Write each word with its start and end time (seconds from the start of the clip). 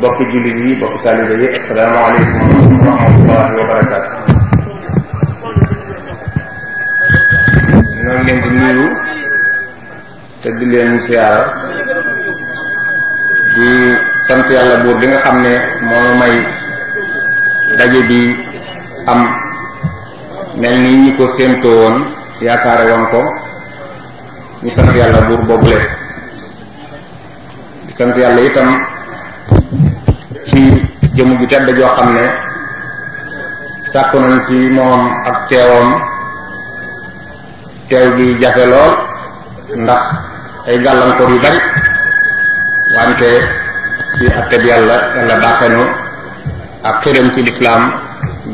bokki 0.00 0.24
jullit 0.32 0.54
yi 0.64 0.76
bokki 0.80 0.98
taalibe 1.02 1.34
yi 1.42 1.48
asalaamaaleykum 1.58 2.86
wa 2.86 2.94
rahmatullahi 2.94 3.56
wa 3.56 3.66
barakaatu 3.66 4.10
noonu 8.04 8.24
leen 8.26 8.40
di 8.46 8.50
nuyu 8.58 8.86
te 10.42 10.48
di 10.58 10.66
leen 10.72 10.98
siyaara 11.06 11.42
di 13.56 13.68
sant 14.28 14.48
yàlla 14.54 14.76
buur 14.86 14.94
bi 15.02 15.06
nga 15.10 15.18
xam 15.24 15.36
ne 15.46 15.54
moo 15.88 16.08
may 16.22 16.34
daje 17.78 18.00
bi 18.10 18.20
am 19.12 19.20
mel 20.62 20.76
ni 20.84 20.90
ñi 21.02 21.10
ko 21.18 21.26
séentoo 21.34 21.74
woon 21.82 21.96
yaakaare 22.46 22.84
woon 22.92 23.04
ko 23.10 23.20
ñu 24.62 24.70
sant 24.70 24.94
yàlla 25.00 25.20
buur 25.28 25.58
di 27.86 27.92
sant 27.98 28.14
yàlla 28.22 28.42
itam 28.46 28.91
ci 30.52 30.60
jëmm 31.16 31.30
ju 31.40 31.46
tedd 31.48 31.68
joo 31.78 31.90
xam 31.96 32.08
ne 32.16 32.24
sàkku 33.92 34.16
nañ 34.20 34.38
ci 34.46 34.56
moom 34.76 35.00
ak 35.30 35.38
teewam 35.48 35.88
teew 37.88 38.06
gi 38.16 38.26
jafe 38.40 38.64
lool 38.72 38.92
ndax 39.84 40.04
ay 40.68 40.76
gàllankoor 40.84 41.30
yu 41.32 41.38
bari 41.44 41.60
wante 42.96 43.30
ci 44.16 44.24
atteb 44.38 44.62
yàlla 44.70 44.96
yàlla 45.16 45.36
baaxenu 45.42 45.82
ak 46.88 46.96
xiram 47.02 47.28
ci 47.34 47.40
lislaam 47.46 47.82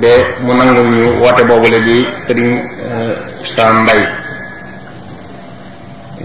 ba 0.00 0.12
mu 0.44 0.52
nangu 0.54 0.82
ñu 0.94 1.04
woote 1.20 1.42
boobu 1.48 1.66
léegi 1.74 1.98
sëriñ 2.24 2.50
euh, 2.86 3.14
Sam 3.54 3.74
Mbaye 3.82 4.06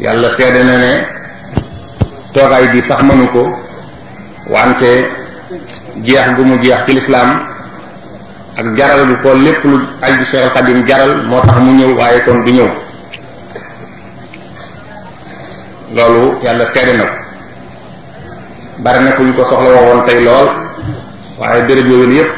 yàlla 0.03 0.29
seede 0.37 0.61
na 0.63 0.75
ne 0.83 0.93
toogaay 2.33 2.65
bi 2.71 2.79
sax 2.89 3.01
mënu 3.07 3.25
ko 3.33 3.43
wante 4.53 4.93
jeex 6.05 6.27
bu 6.37 6.41
mu 6.45 6.55
jeex 6.61 6.79
ci 6.85 6.91
l'islam 6.97 7.29
ak 8.57 8.65
jaral 8.77 9.01
bu 9.09 9.15
ko 9.25 9.29
lépp 9.33 9.61
lu 9.65 9.77
aju 10.01 10.23
cheikh 10.29 10.43
alxadim 10.49 10.81
jaral 10.87 11.11
moo 11.29 11.41
tax 11.45 11.57
mu 11.59 11.71
ñëw 11.77 11.91
waaye 11.97 12.19
kon 12.25 12.41
du 12.45 12.51
ñëw 12.53 12.69
loolu 15.95 16.23
yàlla 16.45 16.65
seede 16.73 16.93
na 16.97 17.05
ko 17.05 17.13
bari 18.83 18.99
na 19.03 19.11
ko 19.15 19.21
ñu 19.23 19.33
ko 19.33 19.43
soxla 19.45 19.79
woon 19.81 20.05
tey 20.05 20.19
lool 20.25 20.49
waaye 21.39 21.61
béréb 21.67 21.87
yooyu 21.89 22.11
yépp 22.17 22.31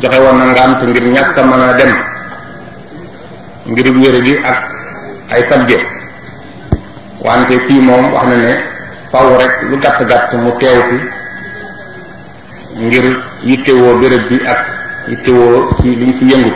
joxe 0.00 0.18
woon 0.20 0.38
na 0.38 0.54
te 0.78 0.84
ngir 0.86 1.02
ñàkk 1.16 1.36
mën 1.46 1.60
a 1.62 1.72
dem 1.78 1.92
ngir 3.66 3.86
wéré 3.96 4.20
gi 4.26 4.34
ak 4.44 4.58
ay 5.34 5.42
tabje 5.48 5.76
wante 7.24 7.54
fii 7.66 7.80
moom 7.80 8.12
wax 8.12 8.26
na 8.28 8.36
ne 8.36 8.52
faw 9.10 9.26
rek 9.40 9.52
lu 9.68 9.76
gàtt 9.80 10.04
gàtt 10.04 10.32
mu 10.36 10.50
teew 10.60 10.78
fi 10.88 10.98
ngir 12.76 13.04
yittewoo 13.44 13.98
béréb 14.00 14.26
bi 14.28 14.40
ak 14.46 14.60
yittewoo 15.08 15.70
ci 15.80 15.94
li 15.96 16.12
fi 16.12 16.24
yëngu 16.24 16.52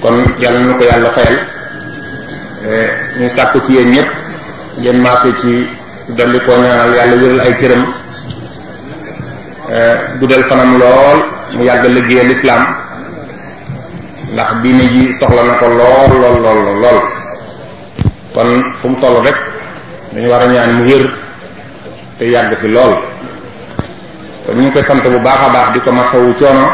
kon 0.00 0.22
yàlla 0.38 0.60
na 0.60 0.74
ko 0.74 0.84
yàlla 0.84 1.08
fayal 1.10 1.38
eh, 2.68 2.90
ñu 3.18 3.28
sàkku 3.28 3.60
ci 3.66 3.72
yéen 3.72 3.90
ñëpp 3.90 4.08
ngeen 4.78 5.00
maase 5.00 5.34
ci 5.40 5.66
dolli 6.14 6.38
koo 6.44 6.62
ñaanal 6.62 6.94
yàlla 6.94 7.14
wéral 7.16 7.40
ay 7.40 7.56
cëram 7.56 7.84
eh, 9.72 9.94
gudal 10.20 10.44
fanam 10.44 10.78
lool 10.78 11.20
mu 11.56 11.64
yàgg 11.64 11.84
liggéeyal 11.88 12.28
lislaam 12.28 12.66
ndax 14.32 14.50
diine 14.62 14.84
ji 14.94 15.12
soxla 15.12 15.42
na 15.42 15.54
ko 15.58 15.66
lool 15.66 16.20
lool 16.22 16.38
lool 16.40 16.80
lool 16.86 17.00
kon 18.32 18.62
fu 18.80 18.88
mu 18.88 18.96
toll 19.00 19.24
rek 19.24 19.34
dañu 20.12 20.28
war 20.28 20.42
a 20.42 20.46
ñaan 20.46 20.74
mu 20.76 20.84
wér 20.84 21.12
te 22.18 22.26
yàgg 22.30 22.54
fi 22.60 22.68
lool 22.68 23.09
kon 24.46 24.54
ñu 24.54 24.60
ngi 24.62 24.70
koy 24.72 24.82
sant 24.82 25.02
bu 25.02 25.18
baax 25.18 25.38
a 25.38 25.48
baax 25.50 25.72
di 25.74 25.80
ko 25.80 25.90
ma 25.92 26.02
masawu 26.02 26.32
coono 26.34 26.68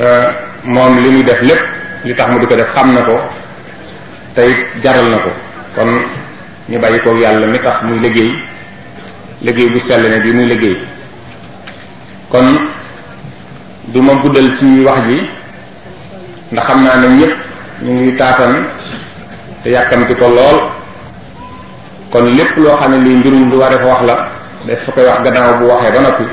euh, 0.00 0.28
moom 0.64 0.98
li 1.00 1.08
muy 1.08 1.22
def 1.24 1.40
lépp 1.40 1.64
li 2.04 2.14
tax 2.14 2.28
mu 2.30 2.38
di 2.40 2.46
ko 2.46 2.54
def 2.54 2.72
xam 2.72 2.92
na 2.92 3.00
ko 3.02 3.16
tey 4.34 4.52
jaral 4.82 5.08
na 5.08 5.16
ko 5.18 5.30
kon 5.74 5.88
ñu 6.68 6.78
bàyyi 6.78 7.00
ko 7.00 7.12
yàlla 7.16 7.46
mi 7.46 7.58
tax 7.58 7.82
muy 7.82 7.98
liggéey 8.00 8.32
liggéey 9.42 9.70
bu 9.70 9.80
sell 9.80 10.02
ne 10.02 10.18
bi 10.20 10.32
muy 10.32 10.46
liggéey 10.46 10.78
kon 12.30 12.44
du 13.86 14.00
ma 14.02 14.12
guddal 14.14 14.54
ci 14.56 14.82
wax 14.84 14.98
ji 15.08 15.22
ndax 16.52 16.64
xam 16.66 16.82
naa 16.84 16.96
ne 16.96 17.06
ñëpp 17.16 17.34
ñu 17.82 17.92
ngi 17.92 18.16
taatan 18.16 18.52
te 19.62 19.70
yàkkamti 19.70 20.14
ko 20.16 20.28
lool 20.28 20.58
kon 22.10 22.24
lépp 22.36 22.56
loo 22.58 22.76
xam 22.76 22.90
ne 22.92 23.04
lii 23.08 23.16
mbirum 23.16 23.50
lu 23.50 23.56
waree 23.58 23.78
ko 23.78 23.86
wax 23.88 24.02
la 24.06 24.36
def 24.66 24.84
fa 24.84 24.92
koy 24.92 25.04
wax 25.06 25.20
gannaaw 25.30 25.54
bu 25.60 25.64
waxee 25.70 25.92
ba 25.92 26.00
noppi 26.00 26.26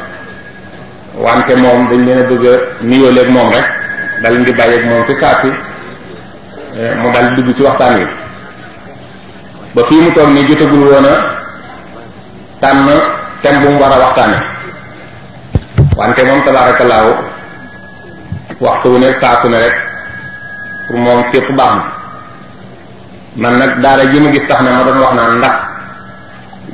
wante 1.23 1.53
moom 1.61 1.87
dañ 1.89 2.01
leen 2.05 2.19
a 2.19 2.23
bëgg 2.29 2.45
a 2.53 2.55
nuyooleeg 2.81 3.29
moom 3.29 3.49
rek 3.51 3.65
dal 4.23 4.43
di 4.43 4.51
bàyyeeg 4.51 4.85
moom 4.89 5.03
fi 5.05 5.13
saa 5.13 5.35
si 5.41 5.49
eh, 6.79 6.95
mu 6.99 7.11
dal 7.11 7.35
dugg 7.35 7.55
ci 7.55 7.61
waxtaan 7.61 7.93
wi 7.99 8.07
ba 9.75 9.81
fii 9.85 9.99
mu 10.01 10.11
toog 10.13 10.29
nii 10.31 10.45
jotagul 10.47 10.83
woon 10.91 11.05
tànn 12.61 12.87
thème 13.41 13.59
bu 13.65 13.69
mu 13.71 13.79
war 13.79 13.93
a 13.93 13.99
waxtaane 14.03 14.37
wante 15.97 16.21
moom 16.25 16.41
tabaarakallaahu 16.43 17.13
waxtu 18.59 18.87
wu 18.89 18.97
nekk 18.99 19.15
saa 19.19 19.35
su 19.41 19.49
ne 19.49 19.57
rek 19.59 19.73
pour 20.87 20.97
moom 20.97 21.23
fépp 21.31 21.51
baax 21.55 21.73
na 21.77 21.85
man 23.49 23.57
nag 23.59 23.81
daara 23.81 24.03
ji 24.11 24.19
mu 24.19 24.31
gis 24.31 24.47
tax 24.47 24.59
na 24.61 24.71
ma 24.71 24.83
doon 24.83 24.99
wax 25.03 25.13
naan 25.13 25.37
ndax 25.37 25.55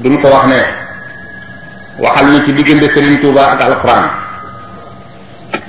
duñ 0.01 0.15
ko 0.21 0.27
wax 0.29 0.45
ne 0.47 0.79
waxal 1.99 2.31
ñu 2.31 2.39
ci 2.45 2.53
diggante 2.53 2.87
Serigne 2.91 3.19
Touba 3.19 3.51
ak 3.51 3.59
alxuraan 3.61 4.05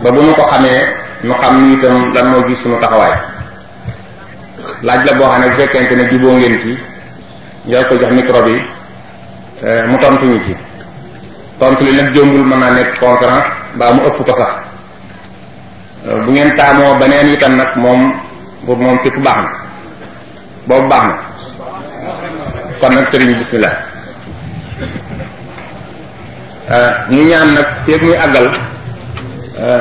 ba 0.02 0.08
bu 0.12 0.22
ñu 0.22 0.30
ko 0.34 0.42
xamee 0.52 0.82
ñu 1.26 1.34
xam 1.34 1.54
ni 1.58 1.74
itam 1.74 2.14
lan 2.14 2.26
moo 2.30 2.46
gis 2.46 2.60
suñu 2.62 2.78
taxawaay 2.78 3.14
laaj 4.82 5.00
la 5.04 5.12
boo 5.18 5.26
xam 5.32 5.40
ne 5.40 5.46
bu 5.50 5.54
fekkente 5.58 5.94
ne 5.96 6.04
juboo 6.10 6.32
ngeen 6.38 6.58
ci 6.60 6.78
nga 7.66 7.84
ko 7.88 7.96
jox 7.98 8.12
micro 8.12 8.42
bi 8.42 8.54
eh, 9.66 9.82
mu 9.88 9.98
tontu 9.98 10.26
ñu 10.26 10.38
ci 10.46 10.54
tontu 11.58 11.84
li 11.84 11.92
nag 11.96 12.14
jombul 12.14 12.44
mën 12.46 12.58
naa 12.58 12.70
nekk 12.70 12.98
conférence 13.00 13.50
baa 13.74 13.92
mu 13.92 14.00
ëpp 14.06 14.18
ko 14.24 14.34
sax 14.34 14.52
eh, 16.06 16.18
bu 16.24 16.30
ngeen 16.30 16.54
taamoo 16.54 16.98
beneen 16.98 17.28
itam 17.34 17.56
nag 17.56 17.74
moom 17.76 18.14
pour 18.64 18.76
moom 18.76 18.98
képp 19.02 19.18
baax 19.18 19.36
na 19.42 19.50
boobu 20.66 20.88
baax 20.88 21.02
na 21.02 21.16
kon 22.80 22.92
nag 22.94 23.06
Serigne 23.10 23.34
bismillah 23.34 23.91
ñu 27.10 27.22
ñaan 27.24 27.54
nag 27.54 27.66
feeg 27.86 28.02
muy 28.02 28.14
àggal 28.16 28.46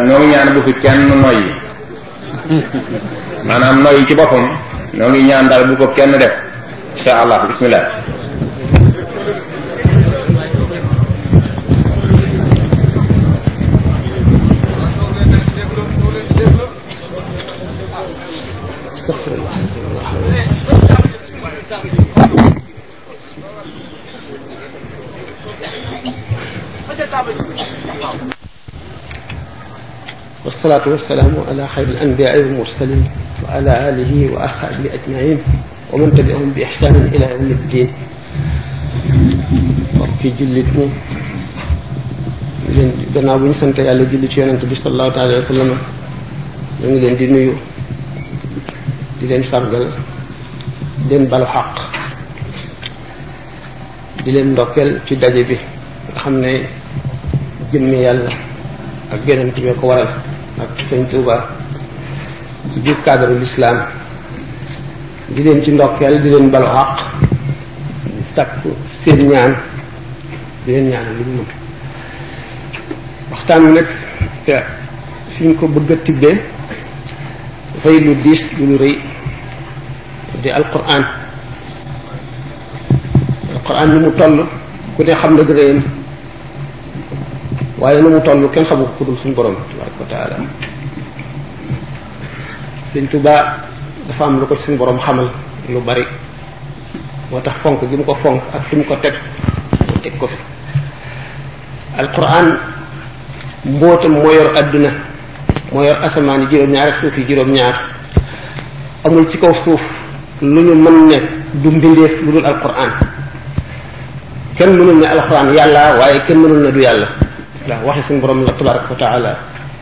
noo 0.06 0.18
ngi 0.20 0.28
ñaan 0.32 0.54
bu 0.54 0.60
fi 0.66 0.74
kenn 0.84 1.00
noyyi 1.24 1.48
maanaam 3.46 3.82
noyyi 3.84 4.06
ci 4.08 4.16
boppam 4.16 4.46
noo 4.98 5.10
ngi 5.10 5.22
ñaan 5.28 5.50
daal 5.50 5.64
bu 5.68 5.74
ko 5.76 5.94
kenn 5.96 6.12
def 6.20 6.34
incha 6.96 7.12
allah 7.22 7.38
bismillah 7.48 7.84
والصلاة 30.62 30.90
والسلام 30.92 31.34
على 31.50 31.68
خير 31.68 31.88
الأنبياء 31.90 32.38
والمرسلين 32.38 33.04
وعلى 33.44 33.90
آله 33.90 34.30
وأصحابه 34.34 34.90
أجمعين 34.98 35.38
ومن 35.94 36.14
تبعهم 36.18 36.54
بإحسان 36.56 37.10
إلى 37.14 37.26
يوم 37.34 37.52
الدين 37.52 37.90
في 40.22 40.30
جلدني 40.40 40.88
جنا 43.16 43.34
وين 43.34 43.54
سنت 43.54 43.80
يا 43.80 43.94
لو 43.94 44.06
جلد 44.14 44.30
شيئا 44.30 44.56
تبي 44.62 44.76
صلى 44.76 44.94
الله 44.94 45.14
عليه 45.22 45.38
وسلم 45.38 45.70
من 46.86 46.98
لين 47.02 47.18
دينيو 47.18 47.54
دين 49.22 49.44
سرقل 49.44 49.86
دين 51.10 51.26
بالحق 51.26 51.76
دين 54.26 54.56
دوكل 54.56 54.90
تدجبي 55.10 55.58
خمني 56.22 56.54
جمي 57.74 57.98
يلا 58.06 58.30
أجرن 59.14 59.50
تبي 59.58 59.74
كورل 59.82 60.30
ak 60.62 60.70
sëñ 60.88 61.04
Touba 61.10 61.38
ci 62.72 62.78
biir 62.80 62.96
cadre 63.04 63.34
l'islam 63.34 63.78
di 65.34 65.42
leen 65.44 65.64
ci 65.64 65.72
ndokkeel 65.72 66.22
di 66.22 66.30
leen 66.30 66.50
balu 66.54 66.68
àq 66.84 66.96
di 68.16 68.24
sakku 68.34 68.70
seen 69.02 69.20
ñaan 69.30 69.54
di 70.64 70.70
leen 70.72 70.90
ñaanal 70.90 71.16
lu 71.18 71.24
ñu 71.26 71.32
mën 71.38 71.50
waxtaan 73.30 73.62
wi 73.66 73.72
nag 73.74 73.88
fi 75.34 75.42
ñu 75.46 75.54
ko 75.60 75.66
bëgg 75.74 75.92
tibbee 76.06 76.38
dafay 77.74 77.96
lu 78.06 78.14
diis 78.24 78.44
lu 78.58 78.64
lu 78.70 78.76
rëy 78.84 78.98
di 80.42 80.50
alquran 80.58 81.04
alquran 83.56 83.88
ni 83.94 84.00
mu 84.04 84.12
toll 84.20 84.38
ku 84.96 85.00
ne 85.04 85.14
xam 85.20 85.34
na 85.38 85.44
gërëyam 85.50 85.80
waaye 87.82 88.00
nu 88.02 88.10
mu 88.14 88.20
toll 88.22 88.46
kenn 88.54 88.64
xamul 88.64 88.86
ku 88.96 89.04
dul 89.06 89.18
suñu 89.18 89.34
borom 89.34 89.58
tabaraka 89.58 89.98
wa 90.00 90.08
taala 90.14 90.36
sëñ 92.86 93.06
dafa 94.08 94.24
am 94.24 94.38
lu 94.40 94.46
ko 94.46 94.54
suñ 94.56 94.78
boroom 94.78 95.00
xamal 95.00 95.28
lu 95.68 95.80
bari 95.82 96.06
moo 97.32 97.42
tax 97.42 97.56
fonk 97.64 97.82
gi 97.90 97.96
mu 97.98 98.04
ko 98.06 98.14
fonk 98.14 98.38
ak 98.54 98.62
fi 98.68 98.76
mu 98.76 98.84
ko 98.86 98.96
teg 99.02 99.16
mu 99.92 99.98
teg 100.04 100.14
ko 100.18 100.28
fi 100.28 100.38
alquran 101.98 102.48
mbootam 103.66 104.12
moo 104.22 104.32
yor 104.32 104.56
àdduna 104.60 104.92
moo 105.72 105.84
yor 105.84 105.98
asamaan 106.06 106.42
yi 106.42 106.48
juróom-ñaar 106.52 106.88
ak 106.90 106.96
suuf 107.02 107.18
yi 107.18 107.26
juróom-ñaar 107.28 107.76
amul 109.08 109.26
ci 109.28 109.38
kaw 109.40 109.54
suuf 109.54 109.82
lu 110.40 110.62
ñu 110.62 110.74
mën 110.76 110.98
ne 111.10 111.18
du 111.62 111.70
mbindeef 111.72 112.16
lu 112.22 112.32
dul 112.34 112.46
alquran 112.46 112.92
kenn 114.56 114.70
mënul 114.78 114.98
ne 115.00 115.06
alquran 115.08 115.48
yàlla 115.58 115.98
waaye 115.98 116.22
kenn 116.28 116.38
mënul 116.42 116.62
ne 116.62 116.72
du 116.72 116.80
yàlla 116.82 117.08
ndax 117.66 117.80
waxi 117.86 118.02
suñu 118.02 118.20
borom 118.22 118.44
la 118.46 118.52
tabaraka 118.54 118.90
wa 118.90 118.96
taala 118.98 119.36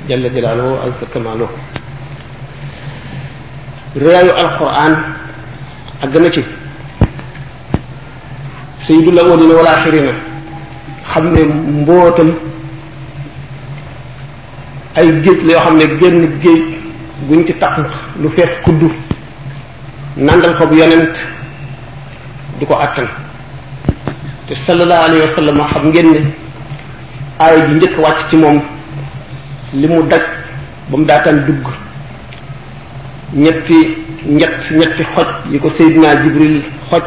jalla 0.07 0.29
jalaaluhu 0.29 0.75
azza 0.85 1.05
kamaaluhu 1.13 1.49
réewu 4.05 4.31
alquran 4.43 4.95
ak 6.03 6.09
gën 6.11 6.25
a 6.25 6.29
ci 6.31 6.43
sayyidul 8.79 9.19
awwalina 9.19 9.53
wal 9.55 9.67
axirina 9.67 10.11
xam 11.11 11.33
ne 11.33 11.41
mbootam 11.79 12.33
ay 14.95 15.07
géej 15.23 15.41
la 15.45 15.51
yoo 15.53 15.61
xam 15.65 15.77
ne 15.77 15.85
génn 15.99 16.19
géej 16.41 16.63
guñ 17.29 17.45
ci 17.45 17.53
taq 17.53 17.75
lu 18.21 18.27
fees 18.29 18.53
kuddu 18.63 18.91
nandal 20.17 20.57
ko 20.57 20.67
bu 20.67 20.75
yonent 20.75 21.15
di 22.59 22.65
ko 22.65 22.75
attan 22.75 23.07
te 24.47 24.53
sallallahu 24.53 25.05
alayhi 25.07 25.25
xam 25.27 25.89
ngeen 25.91 26.27
aaya 27.43 27.67
ji 27.67 27.73
njëkk 27.75 27.95
wàcc 28.03 28.21
ci 28.29 28.35
moom 28.37 28.57
li 29.79 29.87
mu 29.87 30.03
daj 30.11 30.21
ba 30.89 30.97
mu 30.97 31.05
daataan 31.09 31.37
dugg 31.47 31.65
ñetti 33.33 33.77
ñett 34.27 34.71
ñetti 34.79 35.03
xoj 35.13 35.27
yi 35.51 35.59
ko 35.59 35.69
Seydina 35.69 36.21
Jibril 36.21 36.61
xoj 36.89 37.03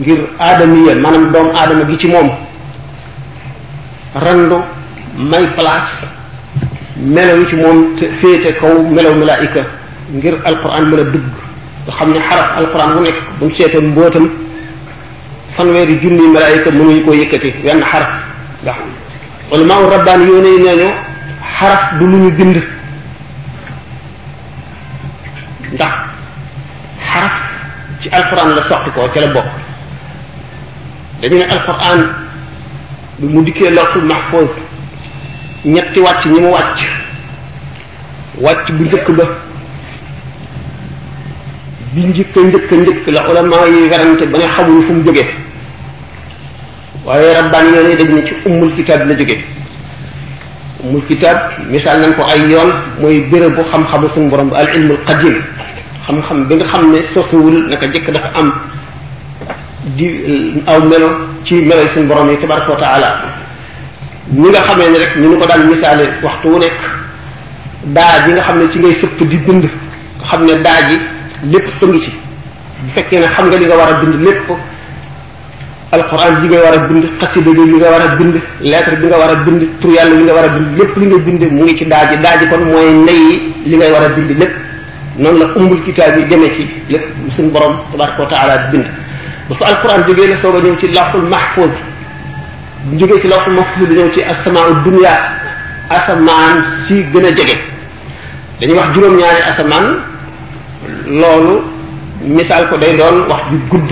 ngir 0.00 0.20
aadamiya 0.38 0.94
maanaam 0.94 1.24
doom 1.32 1.48
aadama 1.56 1.84
gi 1.88 1.96
ci 1.98 2.06
moom 2.08 2.28
randu 4.24 4.58
may 5.30 5.46
place 5.56 5.94
melaw 7.14 7.40
ci 7.48 7.56
moom 7.56 7.78
te 7.96 8.04
féete 8.20 8.54
kaw 8.60 8.74
melaw 8.94 9.14
malaayika 9.14 9.62
ngir 10.16 10.34
alquran 10.44 10.84
mën 10.90 11.00
a 11.00 11.04
dugg 11.04 11.28
nga 11.86 11.92
xam 11.96 12.10
ne 12.12 12.18
xaraf 12.28 12.48
alquran 12.58 12.90
bu 12.94 13.00
nekk 13.04 13.16
bu 13.38 13.44
mu 13.46 13.50
seetee 13.54 13.80
mbootam 13.80 14.26
fanweeri 15.56 15.98
junni 16.02 16.24
malaayika 16.34 16.70
mënuñu 16.70 17.04
koo 17.04 17.14
yëkkati 17.14 17.50
wenn 17.64 17.82
xaraf 17.92 18.12
ndax 18.62 18.76
ulama 19.52 19.80
u 19.86 19.90
rabbaan 19.90 20.20
yoo 20.28 20.42
ne 20.42 20.50
nee 20.64 20.76
ñu 20.80 20.88
xaraf 21.56 21.82
du 21.98 22.06
lu 22.06 22.16
ñu 22.22 22.30
bind 22.30 22.56
ndax 25.72 25.94
xaraf 27.10 27.36
ci 28.00 28.08
alquran 28.12 28.50
la 28.56 28.62
soqi 28.62 28.90
ko 28.90 29.08
ca 29.14 29.20
la 29.20 29.26
bokk 29.34 29.50
dañu 31.22 31.36
ne 31.38 31.44
alquran 31.44 32.00
bi 33.18 33.26
mu 33.28 33.42
dikkee 33.44 33.70
lawhul 33.70 34.02
mahfuz 34.04 34.50
ñetti 35.64 36.00
wàcc 36.00 36.24
ñi 36.26 36.40
mu 36.40 36.48
wàcc 36.56 36.78
wàcc 38.44 38.70
bu 38.72 38.84
njëkk 38.84 39.08
ba 39.16 39.24
bi 41.94 42.02
njëkk 42.10 42.36
njëkk 42.48 42.70
njëkk 42.72 43.04
la 43.06 43.20
ulama 43.30 43.56
yi 43.72 43.88
werante 43.90 44.24
ba 44.30 44.36
ne 44.38 44.46
xamuñu 44.54 44.82
fu 44.86 44.92
mu 44.92 45.04
jógee 45.04 45.30
waaye 47.10 47.34
rabbaan 47.40 47.66
yoon 47.74 47.88
yi 47.90 47.96
dañ 47.96 48.10
ne 48.14 48.22
ci 48.24 48.34
ummul 48.46 48.70
kitaab 48.76 49.00
la 49.08 49.14
jóge 49.18 49.36
ummul 50.84 51.02
kitaab 51.08 51.38
misaal 51.70 51.98
nañ 52.00 52.12
ko 52.14 52.22
ay 52.32 52.42
yoon 52.50 52.70
mooy 53.00 53.16
béréb 53.30 53.54
bu 53.56 53.62
xam-xamu 53.70 54.08
suñu 54.08 54.28
borom 54.30 54.48
bi 54.50 54.54
al 54.56 54.68
ilmul 54.76 54.98
qadim 55.06 55.36
xam-xam 56.06 56.46
bi 56.46 56.54
nga 56.54 56.64
xam 56.72 56.82
ne 56.92 56.98
sosuwul 57.02 57.56
naka 57.70 57.86
jëkk 57.92 58.06
dafa 58.14 58.30
am 58.38 58.48
di 59.98 60.06
aw 60.66 60.80
melo 60.90 61.08
ci 61.44 61.54
melo 61.68 61.82
suñu 61.88 62.06
borom 62.06 62.30
yi 62.30 62.36
tabaraka 62.38 62.70
wa 62.72 62.78
taala 62.78 63.10
nga 64.40 64.60
xamee 64.66 64.88
ne 64.92 64.98
rek 64.98 65.12
ñu 65.20 65.28
ñu 65.30 65.38
ko 65.38 65.46
daan 65.50 65.62
misaale 65.68 66.04
waxtu 66.22 66.46
wu 66.48 66.58
nekk 66.58 66.80
daa 67.96 68.14
bi 68.24 68.30
nga 68.32 68.42
xam 68.46 68.58
ne 68.58 68.64
ci 68.72 68.78
ngay 68.78 68.94
sëpp 68.94 69.18
di 69.30 69.36
bind 69.36 69.64
xam 70.28 70.44
ne 70.46 70.54
daa 70.66 70.80
ji 70.88 70.96
lépp 71.50 71.66
a 71.82 71.86
ngi 71.86 72.00
ci 72.00 72.10
bu 72.86 72.90
fekkee 72.94 73.18
ne 73.18 73.26
xam 73.34 73.46
nga 73.50 73.56
li 73.56 73.64
nga 73.64 73.76
war 73.76 73.92
a 73.92 73.94
bind 74.00 74.22
lépp 74.22 74.46
alxuraan 75.92 76.42
yi 76.42 76.48
nga 76.48 76.62
war 76.64 76.74
a 76.74 76.78
bind 76.88 77.04
xasida 77.20 77.50
yi 77.50 77.76
nga 77.78 77.90
war 77.90 78.02
a 78.02 78.16
bind 78.16 78.34
lettre 78.60 78.96
bi 79.00 79.06
nga 79.08 79.16
war 79.22 79.30
a 79.32 79.36
bind 79.44 79.62
tur 79.80 79.90
yàlla 79.90 80.14
yi 80.18 80.22
nga 80.24 80.32
war 80.36 80.44
a 80.44 80.48
bind 80.48 80.68
lépp 80.78 80.96
li 81.00 81.06
nga 81.06 81.18
bind 81.18 81.42
mu 81.54 81.62
ngi 81.62 81.74
ci 81.78 81.84
daaji 81.92 82.16
daaji 82.24 82.44
kon 82.50 82.62
mooy 82.72 82.90
ndey 83.02 83.24
li 83.68 83.76
ngay 83.76 83.90
war 83.94 84.04
a 84.04 84.08
bind 84.16 84.30
lépp 84.40 84.54
noonu 85.18 85.38
la 85.40 85.44
umbul 85.58 85.82
kitaab 85.84 86.16
yi 86.18 86.24
demee 86.30 86.52
ci 86.56 86.62
lépp 86.92 87.04
suñu 87.36 87.50
borom 87.54 87.74
tabaraka 87.90 88.22
wa 88.22 88.28
taala 88.32 88.56
bind 88.70 88.86
ba 89.48 89.54
fa 89.58 89.64
alxuraan 89.70 90.02
jógee 90.06 90.28
la 90.30 90.36
soog 90.36 90.56
a 90.56 90.60
ñëw 90.66 90.76
ci 90.80 90.88
lawxul 90.98 91.22
mahfuz 91.32 91.72
jógee 92.98 93.18
ci 93.22 93.28
lawxul 93.28 93.52
mahfuz 93.54 93.86
bi 93.88 93.94
ñëw 93.96 94.10
ci 94.14 94.22
asamaanu 94.22 94.74
dunya 94.84 95.12
asamaan 95.96 96.54
si 96.84 96.94
gën 97.12 97.24
a 97.24 97.30
jege 97.36 97.56
dañuy 98.60 98.76
wax 98.80 98.88
juróom-ñaari 98.94 99.42
asamaan 99.50 99.86
loolu 101.20 101.54
misaal 102.36 102.68
ko 102.68 102.76
day 102.76 102.92
doon 102.96 103.16
wax 103.28 103.42
ju 103.50 103.58
gudd 103.70 103.90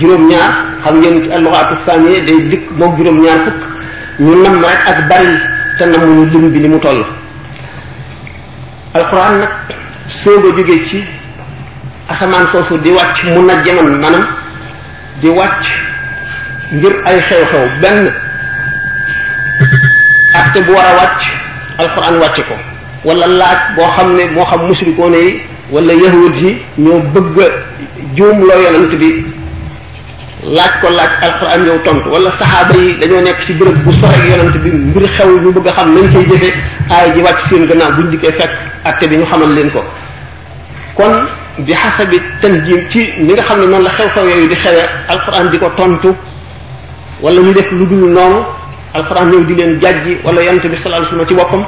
juróom-ñaar 0.00 0.52
xam 0.82 1.00
ngeen 1.00 1.22
ci 1.24 1.30
alluxaatu 1.30 1.76
saaniye 1.76 2.20
day 2.26 2.40
dikk 2.50 2.66
mook 2.78 2.96
juróom-ñaar 2.98 3.38
fukk 3.46 3.60
ñu 4.20 4.42
nam 4.42 4.60
rek 4.64 4.80
ak 4.86 5.08
bari 5.08 5.36
te 5.78 5.84
namuñu 5.86 6.24
lim 6.32 6.50
bi 6.52 6.58
ni 6.60 6.68
mu 6.68 6.78
toll 6.80 7.04
alquran 8.94 9.38
nag 9.40 9.50
soo 10.08 10.38
nga 10.38 10.50
jógee 10.56 10.84
ci 10.84 11.04
asamaan 12.08 12.46
soosu 12.48 12.78
di 12.78 12.90
wàcc 12.90 13.24
mu 13.24 13.42
nag 13.42 13.64
jaman 13.64 13.98
maanaam 14.00 14.26
di 15.20 15.28
wàcc 15.28 15.66
ngir 16.72 16.94
ay 17.06 17.20
xew-xew 17.20 17.66
benn 17.80 18.10
acte 20.34 20.58
bu 20.66 20.72
war 20.72 20.84
a 20.84 20.94
wàcc 20.96 21.22
alquran 21.78 22.18
wàcc 22.18 22.40
ko 22.48 22.54
wala 23.04 23.26
laaj 23.26 23.58
boo 23.76 23.88
xam 23.96 24.16
ne 24.16 24.22
moo 24.34 24.44
xam 24.44 24.66
musrikoone 24.66 25.14
yi 25.16 25.40
wala 25.70 25.92
yahud 25.94 26.34
yi 26.34 26.58
ñoo 26.78 27.00
bëgg 27.14 27.38
a 27.40 27.48
loo 28.18 28.62
yonent 28.62 28.94
bi 28.96 29.35
laaj 30.46 30.70
ko 30.80 30.88
laaj 30.88 31.08
alquran 31.26 31.66
yow 31.66 31.78
tontu 31.82 32.08
wala 32.10 32.30
saxaaba 32.30 32.74
yi 32.76 32.94
dañoo 32.98 33.20
nekk 33.20 33.40
ci 33.44 33.52
bërëb 33.54 33.82
bu 33.84 33.92
sore 33.92 34.14
ak 34.14 34.24
yonent 34.30 34.56
bi 34.62 34.70
mbir 34.70 35.08
xew 35.08 35.40
ñu 35.42 35.52
bëgg 35.52 35.68
a 35.68 35.72
xam 35.72 35.94
nañ 35.94 36.08
cay 36.12 36.24
jëfe 36.24 36.54
aaya 36.90 37.14
ji 37.14 37.20
wàcc 37.20 37.40
seen 37.48 37.66
gannaaw 37.66 37.92
buñ 37.96 38.08
dikkee 38.10 38.32
fekk 38.32 38.50
atte 38.84 39.08
bi 39.08 39.16
ñu 39.16 39.24
xamal 39.26 39.48
leen 39.52 39.70
ko 39.70 39.82
kon 40.94 41.14
bi 41.58 41.72
xasabi 41.74 42.22
tanjim 42.40 42.88
ci 42.88 43.12
ni 43.18 43.32
nga 43.32 43.42
xam 43.42 43.60
ne 43.60 43.66
noonu 43.66 43.82
la 43.84 43.90
xew-xew 43.90 44.24
yooyu 44.30 44.48
di 44.48 44.54
xewee 44.54 44.88
alquran 45.08 45.50
di 45.50 45.58
ko 45.58 45.70
tontu 45.74 46.14
wala 47.20 47.40
ñu 47.40 47.52
def 47.52 47.70
lu 47.72 47.86
dul 47.86 48.10
noonu 48.12 48.38
alquran 48.94 49.28
ñëw 49.30 49.44
di 49.46 49.54
leen 49.54 49.80
jàjji 49.80 50.18
wala 50.22 50.42
yonent 50.44 50.62
bi 50.66 50.76
sallallahu 50.76 51.08
alayhi 51.08 51.20
wasallam 51.20 51.26
ci 51.26 51.34
boppam 51.34 51.64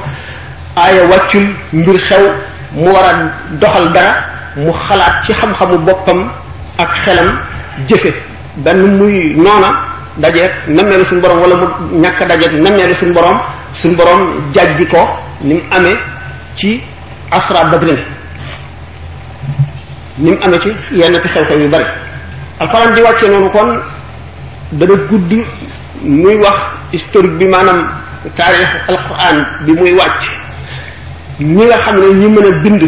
aaya 0.77 1.03
wàccul 1.07 1.45
mbir 1.73 1.99
xew 1.99 2.25
mu 2.75 2.87
war 2.93 3.03
a 3.03 3.13
doxal 3.59 3.91
dara 3.91 4.15
mu 4.55 4.71
xalaat 4.71 5.25
ci 5.25 5.33
xam-xamu 5.33 5.77
boppam 5.79 6.31
ak 6.77 6.91
xelam 7.03 7.37
jëfe 7.89 8.28
Dan 8.63 8.99
muy 8.99 9.35
nona 9.39 9.87
dajeeg 10.17 10.51
namanya 10.67 11.05
suñu 11.05 11.21
borom 11.21 11.39
wala 11.39 11.55
mu 11.55 11.65
ñàkk 12.03 12.27
dajeeg 12.27 12.53
nammeelu 12.61 12.93
suñu 12.93 13.13
borom 13.13 13.39
suñu 13.73 13.95
borom 13.95 14.19
jajji 14.53 14.85
ko 14.87 15.07
nim 15.43 15.61
amé 15.71 15.95
ci 16.57 16.81
asra 17.31 17.63
badrin 17.71 17.95
nim 20.17 20.35
amé 20.43 20.59
ci 20.59 20.75
yenn 20.91 21.15
ci 21.21 21.27
xew-xew 21.29 21.57
yu 21.57 21.69
bari 21.69 21.85
alquran 22.59 22.93
di 22.95 23.01
wacce 23.01 23.25
nonu 23.29 23.49
kon 23.49 23.79
da 24.71 24.85
gudd 24.85 25.31
muy 26.01 26.35
wax 26.35 26.57
historique 26.91 27.37
bi 27.37 27.45
manam 27.45 27.87
tarikh 28.35 28.73
alquran 28.89 29.47
bi 29.61 29.71
muy 29.71 29.93
wàcc 29.93 30.21
ñi 31.39 31.65
nga 31.65 31.77
xamné 31.77 32.07
ñi 32.13 32.27
mëna 32.27 32.49
bind 32.59 32.81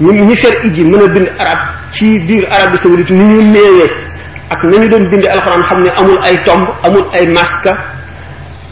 ñi 0.00 0.20
ñi 0.20 0.36
fer 0.36 0.52
idi 0.66 0.82
mëna 0.84 1.06
bind 1.06 1.28
arab 1.38 1.58
ci 1.92 2.18
bir 2.18 2.44
arab 2.50 2.76
saoudite 2.76 3.08
ni 3.12 3.24
ñu 3.24 3.52
néewee 3.52 4.03
ak 4.50 4.60
nañu 4.64 4.88
doon 4.88 5.04
bindee 5.08 5.30
alxuraan 5.32 5.62
xam 5.64 5.78
ne 5.84 5.90
amul 5.90 6.18
ay 6.22 6.36
tomb 6.44 6.68
amul 6.84 7.04
ay 7.16 7.26
maska 7.28 7.72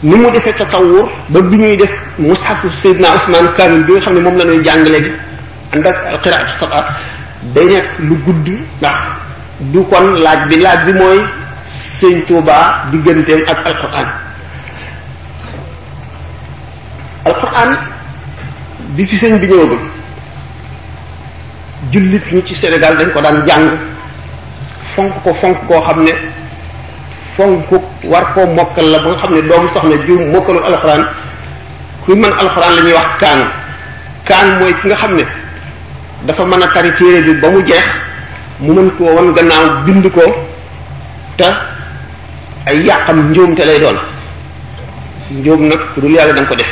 ni 0.03 0.15
mu 0.21 0.29
defee 0.31 0.53
tatawur 0.53 1.09
ba 1.29 1.41
bi 1.41 1.57
ñuy 1.57 1.75
def 1.77 1.93
mushafu 2.19 2.69
Seydina 2.69 3.07
Ousmane 3.15 3.49
Kamil 3.57 3.81
bi 3.85 3.93
nga 3.93 4.01
xam 4.01 4.13
ne 4.13 4.19
moom 4.21 4.37
la 4.37 4.43
ñuy 4.45 4.61
jàng 4.65 4.83
léegi 4.85 5.11
ànd 5.73 5.87
ak 5.87 6.21
qiraatu 6.21 6.51
sab'a 6.59 6.79
day 7.53 7.65
nekk 7.67 7.87
lu 8.07 8.13
gudd 8.25 8.47
ndax 8.79 8.99
du 9.71 9.79
laaj 10.25 10.39
bi 10.47 10.55
laaj 10.61 10.79
bi 10.85 10.93
mooy 10.99 11.19
Sëñ 11.99 12.17
Tuubaa 12.27 12.85
ak 13.51 13.57
alxuraan 13.67 14.07
alxuraan 17.25 17.71
bi 18.93 19.05
fi 19.05 19.15
bi 19.41 19.47
ñëwagul 19.47 19.79
jullit 21.91 22.23
ñi 22.31 22.41
ci 22.45 22.53
senegal 22.55 22.97
dañ 22.97 23.09
ko 23.13 23.21
daan 23.21 23.41
jàng 23.47 23.92
fonk 24.93 25.13
ko 25.25 25.33
fonk 25.33 25.57
koo 25.67 25.81
xam 25.87 26.05
ne 26.05 26.13
fonk 27.35 27.65
war 28.05 28.25
koo 28.33 28.45
mokkal 28.55 28.87
la 28.91 28.99
ba 28.99 29.09
nga 29.09 29.17
xam 29.21 29.31
ne 29.33 29.41
doomu 29.49 29.67
soxna 29.73 29.95
ju 30.07 30.13
mokkalul 30.33 30.63
alxuraan 30.69 31.03
kuy 32.05 32.15
mën 32.19 32.33
alxuraan 32.41 32.73
la 32.75 32.81
ñuy 32.81 32.93
wax 32.99 33.09
kaan 33.21 33.39
kaan 34.27 34.45
mooy 34.59 34.73
ki 34.81 34.87
nga 34.87 34.95
xam 34.95 35.13
ne 35.17 35.23
dafa 36.27 36.45
mën 36.45 36.63
a 36.63 36.67
tari 36.73 36.91
téere 36.97 37.19
bi 37.25 37.33
ba 37.41 37.47
mu 37.49 37.59
jeex 37.67 37.85
mu 38.59 38.71
mën 38.77 38.89
koo 38.97 39.13
wan 39.17 39.33
gannaaw 39.35 39.63
bind 39.85 40.05
ko 40.13 40.21
te 41.37 41.47
ay 42.67 42.77
yàqam 42.85 43.17
njuum 43.29 43.55
te 43.55 43.63
lay 43.65 43.79
doon 43.83 43.97
njuum 45.39 45.61
nag 45.69 45.79
ku 45.93 46.01
dul 46.01 46.13
yàlla 46.15 46.33
da 46.33 46.41
ko 46.45 46.55
def 46.55 46.67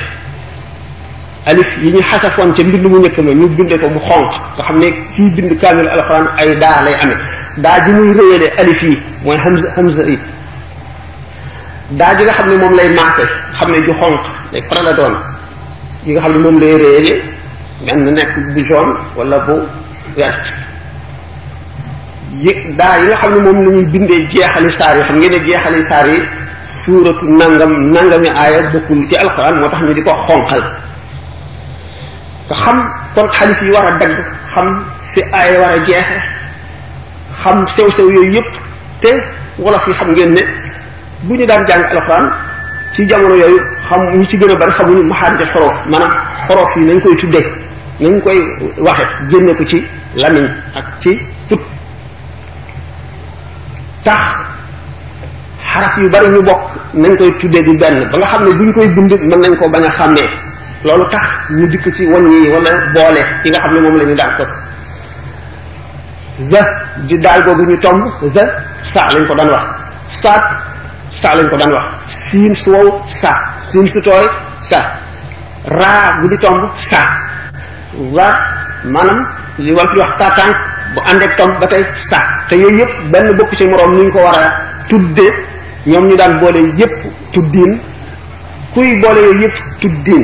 alif 1.49 1.69
yi 1.83 1.89
ñu 1.93 2.01
xasafoon 2.09 2.53
ca 2.55 2.61
mbind 2.63 2.85
mu 2.91 2.97
njëkk 2.99 3.17
ma 3.17 3.31
ñu 3.31 3.47
binde 3.57 3.75
ko 3.81 3.87
mu 3.89 3.99
xonq 4.07 4.31
nga 4.55 4.63
xam 4.67 4.77
ne 4.79 4.87
kii 5.15 5.29
bind 5.35 5.51
kaamil 5.61 5.87
alxuraan 5.89 6.27
ay 6.37 6.49
daa 6.61 6.83
lay 6.83 6.95
amee 7.01 7.17
daa 7.57 7.79
ji 7.83 7.91
muy 7.91 8.13
réyale 8.13 8.53
alif 8.59 8.81
yi 8.83 9.03
mooy 9.23 9.37
hamza 9.37 9.67
hamza 9.75 10.03
yi 10.03 10.17
daa 11.91 12.15
ji 12.15 12.23
nga 12.23 12.31
xam 12.33 12.49
ne 12.49 12.55
moom 12.57 12.73
lay 12.75 12.89
maase 12.93 13.23
xam 13.53 13.71
ne 13.71 13.81
ju 13.83 13.91
xonq 13.93 14.25
lay 14.53 14.61
faral 14.61 14.87
a 14.87 14.93
doon 14.93 15.13
yi 16.05 16.13
nga 16.13 16.21
xam 16.21 16.31
ne 16.31 16.37
moom 16.37 16.59
lay 16.59 16.75
réyale 16.75 17.21
nekk 18.11 18.37
bu 18.53 18.63
jaune 18.65 18.95
wala 19.15 19.37
bu 19.39 19.55
verte 20.17 20.61
nga 22.77 23.15
xam 23.17 23.33
ne 23.33 23.39
moom 23.41 23.65
la 23.65 23.69
ñuy 23.71 23.85
bindee 23.85 24.27
jeexali 24.29 24.71
saar 24.71 24.97
yi 24.97 25.03
xam 25.03 25.17
ngeen 25.17 25.31
ne 25.31 25.39
jeexali 25.43 25.83
saar 25.83 26.07
yi 26.07 26.23
suuratu 26.85 27.25
nangam 27.25 27.91
nangami 27.91 28.29
aaya 28.29 28.61
bokkul 28.71 29.07
ci 29.09 29.15
alquran 29.17 29.59
moo 29.59 29.69
tax 29.69 29.81
ñu 29.83 29.93
di 29.93 30.03
ko 30.03 30.13
xonqal 30.27 30.63
te 32.47 32.53
xam 32.55 32.91
kon 33.13 33.27
xalif 33.31 33.61
yi 33.61 33.71
war 33.71 33.85
a 33.87 33.91
dagg 33.99 34.15
xam 34.55 34.83
fi 35.13 35.21
aaya 35.33 35.59
war 35.59 35.71
a 35.71 35.79
jeexe 35.85 36.30
xam 37.43 37.65
sew-sew 37.67 38.05
yooyu 38.09 38.31
yëpp 38.35 38.45
te 39.01 39.09
wolof 39.57 39.87
yi 39.87 39.93
xam 39.93 40.13
ngeen 40.15 40.35
bu 41.21 41.35
ñu 41.35 41.45
daan 41.45 41.65
jàng 41.67 41.83
alxuraan 41.83 42.29
ci 42.95 43.07
jamono 43.09 43.35
yooyu 43.35 43.57
xam 43.89 44.19
ñi 44.19 44.25
ci 44.25 44.37
gën 44.37 44.49
a 44.51 44.55
bari 44.55 44.71
xamuñu 44.71 45.03
maxaarij 45.03 45.49
xorof 45.53 45.73
maanaam 45.87 46.11
xorof 46.47 46.75
yi 46.75 46.83
nañ 46.83 46.99
koy 47.01 47.15
tuddee 47.19 47.45
nañ 47.99 48.21
koy 48.23 48.37
waxe 48.77 49.03
génne 49.29 49.53
ko 49.53 49.63
ci 49.65 49.83
lamiñ 50.15 50.47
ak 50.75 50.85
ci 50.99 51.19
put 51.49 51.59
tax 54.03 54.21
xaraf 55.73 55.97
yu 55.97 56.09
bari 56.09 56.27
ñu 56.29 56.41
bokk 56.43 56.61
nañ 56.93 57.15
koy 57.17 57.31
tuddee 57.39 57.63
du 57.63 57.73
benn 57.77 58.07
ba 58.11 58.17
nga 58.17 58.27
xam 58.31 58.45
ne 58.45 58.51
bu 58.53 58.63
ñu 58.63 58.73
koy 58.73 58.87
bind 58.87 59.13
mën 59.21 59.39
nañ 59.41 59.55
ko 59.57 59.67
bañ 59.69 59.83
a 59.83 59.89
xàmmee 59.91 60.29
loolu 60.83 61.03
tax 61.11 61.21
ñu 61.49 61.67
dikk 61.71 61.91
ci 61.95 62.05
wañ 62.05 62.29
yi 62.31 62.49
wala 62.49 62.71
boole 62.93 63.21
yi 63.43 63.49
nga 63.51 63.59
xam 63.59 63.73
ne 63.73 63.79
moom 63.79 63.97
lañuy 63.97 64.15
daan 64.15 64.29
sos 64.37 64.49
za 66.39 66.61
di 67.07 67.17
daal 67.19 67.43
googu 67.43 67.63
ñu 67.65 67.75
tomb 67.81 68.05
za 68.35 68.43
saa 68.83 69.11
lañ 69.13 69.25
ko 69.27 69.33
daan 69.35 69.49
wax 69.51 69.63
saat 70.09 70.43
saa 71.11 71.35
lañ 71.35 71.49
ko 71.49 71.57
daan 71.57 71.71
wax 71.73 71.83
siin 72.07 72.55
su 72.55 72.71
wow 72.71 73.03
saa 73.07 73.39
siin 73.67 73.87
su 73.87 73.99
tooy 74.01 74.25
saa 74.61 74.83
raa 75.67 76.19
gu 76.21 76.27
di 76.29 76.37
tomb 76.37 76.63
saa 76.77 77.07
wa 78.15 78.27
maanaam 78.83 79.19
li 79.57 79.71
wal 79.73 79.87
fi 79.87 79.97
wax 79.99 80.11
kaatànk 80.19 80.55
bu 80.95 81.01
àndeek 81.09 81.31
tomb 81.37 81.51
ba 81.59 81.67
tey 81.67 81.83
saa 81.95 82.23
te 82.49 82.55
yooyu 82.55 82.77
yëpp 82.79 82.91
benn 83.11 83.33
bokk 83.37 83.51
ci 83.57 83.65
moroom 83.67 83.91
nu 83.95 84.03
ñu 84.03 84.11
ko 84.11 84.19
war 84.19 84.35
a 84.35 84.51
tudde 84.89 85.27
ñoom 85.85 86.07
ñu 86.09 86.15
daan 86.15 86.39
boole 86.39 86.61
yëpp 86.77 86.95
tuddiin 87.33 87.77
kuy 88.73 88.95
boole 89.01 89.21
yooyu 89.21 89.41
yëpp 89.41 89.55
tuddiin 89.81 90.23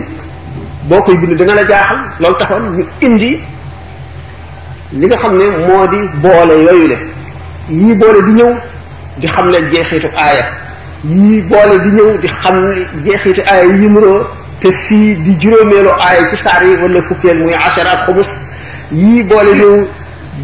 boo 0.90 1.02
koy 1.02 1.18
bind 1.18 1.38
dina 1.40 1.54
la 1.54 1.64
jaaxal 1.70 2.00
loolu 2.20 2.36
taxoon 2.40 2.64
ñu 2.78 2.84
indi 3.02 3.40
li 4.94 5.06
nga 5.08 5.18
xam 5.18 5.36
ne 5.38 5.46
moo 5.68 5.86
di 5.94 5.98
boole 6.24 6.54
yooyu 6.64 6.88
le 6.88 6.98
yii 7.70 7.96
boole 7.96 8.20
di 8.26 8.32
ñëw 8.40 8.54
di 9.18 9.28
xam 9.28 9.50
le 9.52 9.58
jeexitu 9.72 10.08
aaya 10.16 10.46
yii 11.04 11.42
boole 11.42 11.76
di 11.82 11.90
ñëw 11.90 12.18
di 12.22 12.28
xam 12.28 12.56
jeexitu 13.04 13.42
aaya 13.46 13.64
yi 13.66 13.90
nuroo 13.90 14.26
te 14.60 14.72
fii 14.72 15.18
di 15.22 15.36
juróomeelu 15.42 15.90
aaya 15.90 16.28
ci 16.30 16.36
saar 16.38 16.64
yi 16.66 16.78
wala 16.82 17.02
fukkeel 17.02 17.38
muy 17.38 17.54
ashar 17.54 17.86
ak 17.86 18.04
xumus 18.06 18.40
yii 18.92 19.24
boole 19.24 19.52
ñëw 19.62 19.78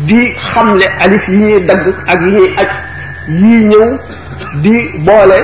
di 0.07 0.33
xamle 0.51 0.85
alif 0.99 1.27
yi 1.29 1.37
ñuy 1.37 1.59
dagg 1.65 1.95
ak 2.05 2.21
yi 2.21 2.27
ñuy 2.31 2.49
aj 2.57 2.69
yii 3.39 3.63
ñëw 3.65 3.85
di 4.61 4.75
boole 5.05 5.37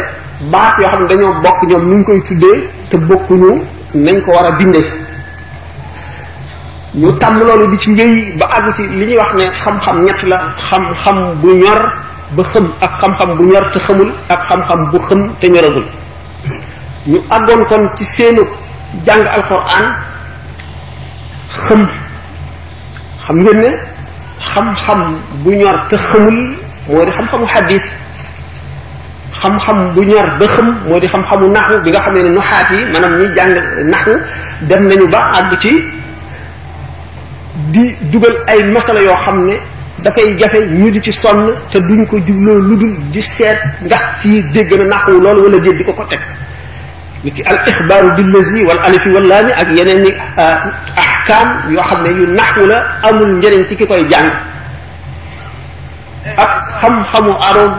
baat 0.52 0.78
yoo 0.80 0.88
xam 0.92 1.02
ne 1.04 1.08
dañoo 1.08 1.34
bokk 1.44 1.64
ñoom 1.68 1.86
nu 1.90 2.04
koy 2.04 2.22
tuddee 2.22 2.68
te 2.90 2.98
bokkuñu 2.98 3.64
nañ 3.96 4.20
ko 4.22 4.32
war 4.32 4.46
a 4.48 4.52
bindee 4.52 4.99
ñu 6.96 7.12
tàmm 7.20 7.40
loolu 7.40 7.68
di 7.72 7.78
ci 7.78 7.92
wéy 7.96 8.34
ba 8.40 8.46
àgg 8.52 8.76
ci 8.76 8.84
li 8.98 9.06
ñuy 9.06 9.18
wax 9.18 9.34
ne 9.36 9.46
xam-xam 9.64 10.06
ñett 10.06 10.24
la 10.24 10.38
xam-xam 10.70 11.18
bu 11.42 11.50
ñor 11.54 11.80
ba 12.36 12.44
xëm 12.54 12.68
ak 12.82 12.92
xam-xam 13.02 13.36
bu 13.38 13.44
ñor 13.44 13.70
te 13.74 13.80
xamul 13.80 14.12
ak 14.28 14.42
xam-xam 14.48 14.90
bu 14.92 15.00
xëm 15.10 15.22
ñu 17.06 17.18
àggoon 17.30 17.64
ci 17.96 18.06
seenu 18.06 18.44
jàng 19.06 19.26
alxuraan 19.36 19.86
xëm 21.68 21.86
xam 23.28 23.38
xam-xam 24.54 25.02
bu 25.44 25.52
ñor 25.52 25.76
te 25.90 25.96
xamul 25.98 26.56
moo 26.88 27.06
di 27.06 27.12
xam-xamu 27.12 27.48
xaddis 27.54 27.84
xam-xam 29.42 29.94
bu 29.96 30.02
ñor 30.04 30.28
ba 30.40 30.48
xëm 30.56 30.68
moo 30.88 31.00
di 31.00 31.08
xam-xamu 31.08 31.50
naxu 31.52 31.76
bi 31.84 31.92
nga 31.92 32.02
xamee 32.02 32.24
ne 32.24 32.30
nuxaat 32.30 32.70
yi 32.72 32.86
maanaam 32.92 33.18
ñi 33.20 33.26
jàng 33.36 33.54
naxu 33.92 34.12
dem 34.62 34.88
nañu 34.90 35.08
ba 35.08 35.20
àgg 35.38 35.60
ci 35.60 35.74
di 37.70 37.98
dugal 38.14 38.46
ay 38.46 38.62
masala 38.70 39.02
yoo 39.02 39.18
xam 39.26 39.48
ne 39.50 39.56
dafay 40.06 40.36
jafe 40.38 40.62
ñu 40.70 40.90
di 40.94 41.02
ci 41.02 41.12
sonn 41.14 41.50
te 41.72 41.80
duñ 41.80 42.06
ko 42.06 42.20
jubloo 42.22 42.60
lu 42.62 42.76
dul 42.78 42.94
di 43.12 43.22
seet 43.22 43.58
ndax 43.82 44.22
kii 44.22 44.44
dégg 44.54 44.72
na 44.78 44.84
naqu 44.86 45.12
loolu 45.20 45.42
wala 45.50 45.58
déet 45.60 45.76
di 45.76 45.84
ko 45.84 45.92
ko 45.94 46.06
teg 46.06 46.20
ni 47.24 47.32
ki 47.32 47.44
al 47.44 47.60
ixbaaru 47.68 48.10
billazi 48.16 48.64
wal 48.64 48.80
alifi 48.86 49.10
wal 49.10 49.32
ak 49.32 49.68
yeneen 49.76 50.02
ni 50.06 50.12
ah, 50.38 50.72
ahkaam 50.96 51.74
yoo 51.74 51.82
xam 51.84 52.00
ne 52.06 52.10
yu 52.16 52.26
naqu 52.32 52.64
la 52.70 52.78
amul 53.04 53.32
njëriñ 53.42 53.66
ci 53.68 53.76
jàng 54.10 54.30
ak 56.38 56.52
xam-xamu 56.82 57.34
arab 57.42 57.76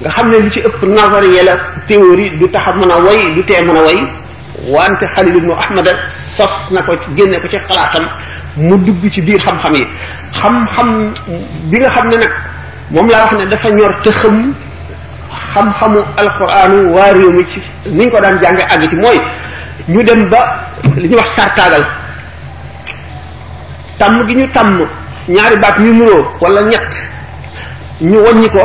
nga 0.00 0.08
xam 0.10 0.26
ne 0.32 0.36
lu 0.42 0.50
ci 0.50 0.60
ëpp 0.64 0.80
nazariya 0.88 1.42
la 1.44 1.54
théorie 1.86 2.30
du 2.40 2.48
tax 2.50 2.74
mën 2.74 2.90
a 2.90 2.98
way 3.02 3.20
du 3.36 3.44
tee 3.44 3.62
mën 3.62 3.76
a 3.76 3.82
way 3.86 4.00
wante 4.68 5.06
xalil 5.14 5.36
ibnu 5.36 5.52
ahmada 5.52 5.92
sos 6.10 6.70
na 6.70 6.82
ko 6.82 6.92
génne 7.16 7.36
ko 7.40 7.48
ci 7.48 7.58
xalaatam 7.58 8.06
mu 8.56 8.76
dugg 8.84 9.10
ci 9.10 9.22
biir 9.22 9.40
xam-xam 9.40 9.74
yi 9.74 9.86
xam-xam 10.32 11.14
bi 11.70 11.78
nga 11.78 11.90
xam 11.90 12.08
ne 12.10 12.16
nag 12.16 12.30
moom 12.90 13.08
laa 13.10 13.22
wax 13.22 13.32
ne 13.32 13.44
dafa 13.46 13.70
ñor 13.70 13.96
te 14.02 14.10
xam 14.12 14.54
xam-xamu 15.54 15.98
alquranu 16.16 16.92
waa 16.94 17.12
réew 17.12 17.30
mi 17.32 17.44
ci 17.50 17.60
ni 17.86 18.10
ko 18.10 18.20
daan 18.20 18.38
jànge 18.42 18.62
àgg 18.72 18.88
ci 18.88 18.96
mooy 18.96 19.20
ñu 19.88 20.02
dem 20.02 20.28
ba 20.28 20.40
li 20.96 21.08
ñuy 21.08 21.16
wax 21.16 21.30
sartaagal 21.30 21.84
tàmm 23.98 24.26
gi 24.28 24.34
ñu 24.34 24.46
tàmm 24.52 24.86
ñaari 25.28 25.56
baat 25.56 25.78
ñu 25.80 25.92
nuroo 25.94 26.24
wala 26.40 26.60
ñett 26.62 26.94
ñu 28.00 28.18
wàññi 28.24 28.48
ko 28.50 28.62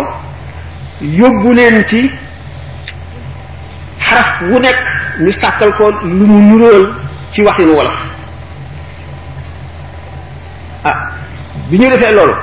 yóbbu 1.01 1.54
leen 1.54 1.86
ci 1.86 2.12
xaraf 4.10 4.30
wu 4.50 4.58
nekk 4.60 4.80
ñu 5.20 5.32
sàkkal 5.32 5.72
ko 5.78 5.86
lu 6.04 6.26
mu 6.32 6.40
nuróol 6.50 6.84
ci 7.32 7.40
waxin 7.46 7.70
wolof 7.78 7.98
ah 10.90 10.98
bi 11.70 11.76
ñu 11.80 11.88
defee 11.92 12.14
loolu 12.18 12.36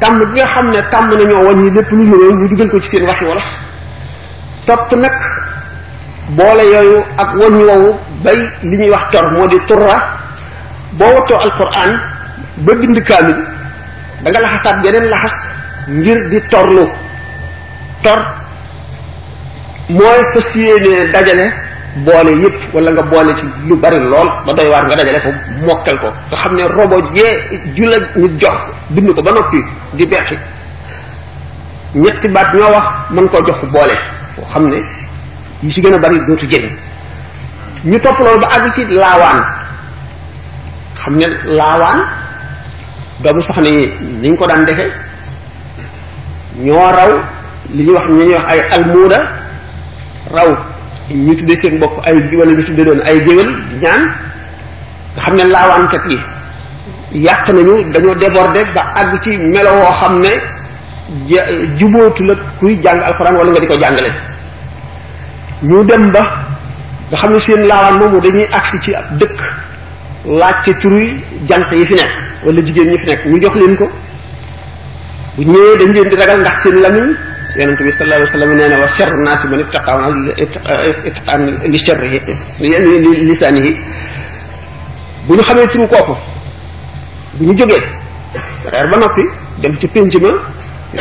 tàmm 0.00 0.14
bi 0.18 0.24
nga 0.34 0.46
xam 0.52 0.66
ne 0.72 0.80
tàmm 0.92 1.06
nañoo 1.18 1.44
wàññi 1.46 1.70
lépp 1.76 1.90
lu 1.96 2.02
nuróol 2.10 2.34
ñu 2.38 2.46
dugal 2.48 2.68
ko 2.70 2.78
ci 2.82 2.88
seen 2.88 3.04
waxi 3.10 3.24
wolof 3.30 3.48
topp 4.66 4.88
nag 5.02 5.16
boole 6.36 6.64
yooyu 6.74 6.98
ak 7.22 7.30
wàññi 7.40 7.62
wowu 7.68 7.88
bay 8.24 8.38
li 8.68 8.76
ñuy 8.80 8.90
wax 8.94 9.04
tor 9.12 9.24
moo 9.32 9.46
di 9.52 9.58
turra 9.68 9.96
boo 10.98 11.12
wattoo 11.16 11.38
alquran 11.46 11.92
ba 12.64 12.72
bind 12.80 12.98
kaamil 13.08 13.38
da 14.22 14.26
nga 14.30 14.40
laxasaat 14.40 14.76
yeneen 14.84 15.06
laxas 15.12 15.36
ngir 15.88 16.18
di 16.30 16.38
torlu 16.50 16.84
tor 18.04 18.18
mooy 19.88 20.20
fas 20.32 20.56
dajale 21.12 21.52
boole 22.04 22.30
yépp 22.42 22.74
wala 22.74 22.90
nga 22.92 23.02
boole 23.02 23.32
ci 23.38 23.46
lu 23.66 23.74
bari 23.76 23.98
lool 23.98 24.28
ba 24.44 24.52
doy 24.52 24.68
waar 24.68 24.84
nga 24.86 24.96
dajale 24.96 25.20
ko 25.20 25.30
mokkal 25.66 25.96
ko 25.98 26.08
nga 26.30 26.36
xam 26.36 26.54
ne 26.56 26.62
robo 26.68 26.96
jee 27.14 27.60
ju 27.74 27.84
la 27.88 27.96
ñu 28.16 28.28
jox 28.40 28.56
bind 28.90 29.14
ko 29.14 29.22
ba 29.22 29.32
noppi 29.32 29.64
di 29.94 30.06
beqi 30.06 30.36
ñetti 31.94 32.28
baat 32.28 32.54
ñoo 32.54 32.70
wax 32.70 32.86
man 33.10 33.28
ko 33.28 33.42
jox 33.46 33.60
boole 33.72 33.96
foo 34.36 34.44
xam 34.44 34.68
ne 34.68 34.78
yi 35.62 35.72
si 35.72 35.80
gën 35.80 35.94
a 35.94 35.98
bari 35.98 36.20
dootu 36.26 36.46
jëriñ 36.50 36.76
ñu 37.84 37.98
topp 38.00 38.18
loolu 38.18 38.40
ba 38.40 38.46
àgg 38.52 38.72
ci 38.74 38.84
laawaan 38.90 39.42
xam 40.94 41.16
ne 41.16 41.26
laawaan 41.44 42.00
doomu 43.22 43.40
soxna 43.42 43.68
yi 43.68 43.90
niñ 44.20 44.36
ko 44.36 44.46
daan 44.46 44.64
defe 44.66 44.84
ñoo 46.60 46.90
raw 46.92 47.10
li 47.72 47.82
ñu 47.84 47.92
wax 47.94 48.06
ñu 48.08 48.16
ñuy 48.24 48.34
wax 48.34 48.44
ay 48.52 48.60
almuuda 48.70 49.37
raw 50.34 50.56
ñu 51.10 51.34
tuddee 51.34 51.56
seen 51.56 51.80
bopp 51.80 51.92
ay 52.04 52.14
wala 52.38 52.52
ñu 52.52 52.62
tuddee 52.62 52.84
doon 52.84 53.00
ay 53.04 53.20
géwél 53.24 53.48
di 53.70 53.76
ñaan 53.82 54.02
nga 55.14 55.20
xam 55.24 55.36
ne 55.36 55.44
laawaankat 55.44 56.04
yi 56.08 56.18
yàq 57.26 57.48
nañu 57.48 57.74
dañoo 57.92 58.14
déborder 58.14 58.66
ba 58.74 58.82
àgg 58.94 59.12
ci 59.22 59.36
melo 59.36 59.70
woo 59.70 59.92
xam 60.00 60.20
ne 60.22 60.30
jubootu 61.78 62.24
la 62.24 62.34
kuy 62.60 62.76
jàng 62.84 63.00
alxuraan 63.02 63.36
wala 63.38 63.50
nga 63.50 63.60
di 63.60 63.66
ko 63.66 63.76
jàngale 63.82 64.10
ñu 65.62 65.84
dem 65.84 66.10
ba 66.10 66.22
nga 67.08 67.16
xam 67.20 67.32
ne 67.32 67.38
seen 67.40 67.62
laawaan 67.70 67.94
moomu 67.98 68.20
dañuy 68.20 68.46
agsi 68.52 68.76
ci 68.82 68.94
ab 68.94 69.06
dëkk 69.20 69.40
ci 70.64 70.74
turuy 70.80 71.08
janq 71.48 71.70
yi 71.72 71.84
fi 71.84 71.94
nekk 71.94 72.12
wala 72.44 72.60
jigéen 72.66 72.90
ñi 72.92 72.98
fi 72.98 73.06
nekk 73.06 73.24
ñu 73.26 73.40
jox 73.42 73.54
leen 73.56 73.76
ko 73.76 73.86
bu 75.36 75.42
ñëwee 75.52 75.78
dañ 75.80 75.92
leen 75.92 76.08
di 76.10 76.16
ragal 76.16 76.40
ndax 76.40 76.56
seen 76.62 76.76
lamiñ 76.84 77.08
yonent 77.62 77.80
bi 77.86 77.90
sallallahu 77.96 78.20
alayhi 78.22 78.30
wa 78.32 78.36
sallam 78.38 78.50
nee 78.60 78.68
na 78.72 78.76
wa 78.82 78.88
sharru 78.96 79.16
naasi 79.26 79.46
man 79.52 79.60
ittaqaa 79.64 80.08
ittiqaan 80.44 81.42
li 81.72 81.78
sharrihi 81.86 82.18
li 82.62 83.10
lisaanihi 83.30 83.70
bu 85.26 85.32
ñu 85.36 85.42
xamee 85.48 85.66
turu 85.72 85.86
kooku 85.92 86.14
bu 87.36 87.42
ñu 87.48 87.52
jógee 87.60 87.82
reer 88.72 88.86
ba 88.92 88.96
noppi 89.02 89.22
dem 89.62 89.74
ci 89.80 89.86
pénc 89.94 90.12
ma 90.24 90.30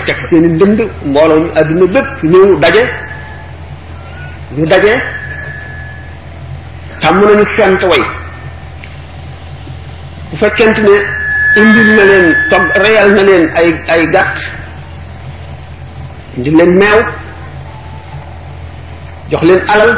teg 0.08 0.18
seen 0.30 0.44
ndënd 0.56 0.80
mbooloo 1.10 1.40
mi 1.44 1.50
àdduna 1.60 1.86
bépp 1.96 2.08
ñëw 2.32 2.48
daje 2.64 2.84
ñu 4.58 4.64
daje 4.72 4.94
tàmm 7.02 7.20
nañu 7.30 7.46
fent 7.58 7.82
way 7.92 8.04
bu 10.30 10.36
fekkente 10.42 10.82
ne 10.88 10.96
indil 11.60 11.90
na 11.98 12.04
leen 12.10 12.26
tom 12.50 12.64
reyal 12.84 13.10
na 13.16 13.22
leen 13.30 13.46
ay 13.62 13.68
ay 13.94 14.04
gàtt 14.16 14.57
indi 16.38 16.52
leen 16.58 16.72
meew 16.82 16.98
jox 19.32 19.42
leen 19.50 19.62
alal 19.76 19.92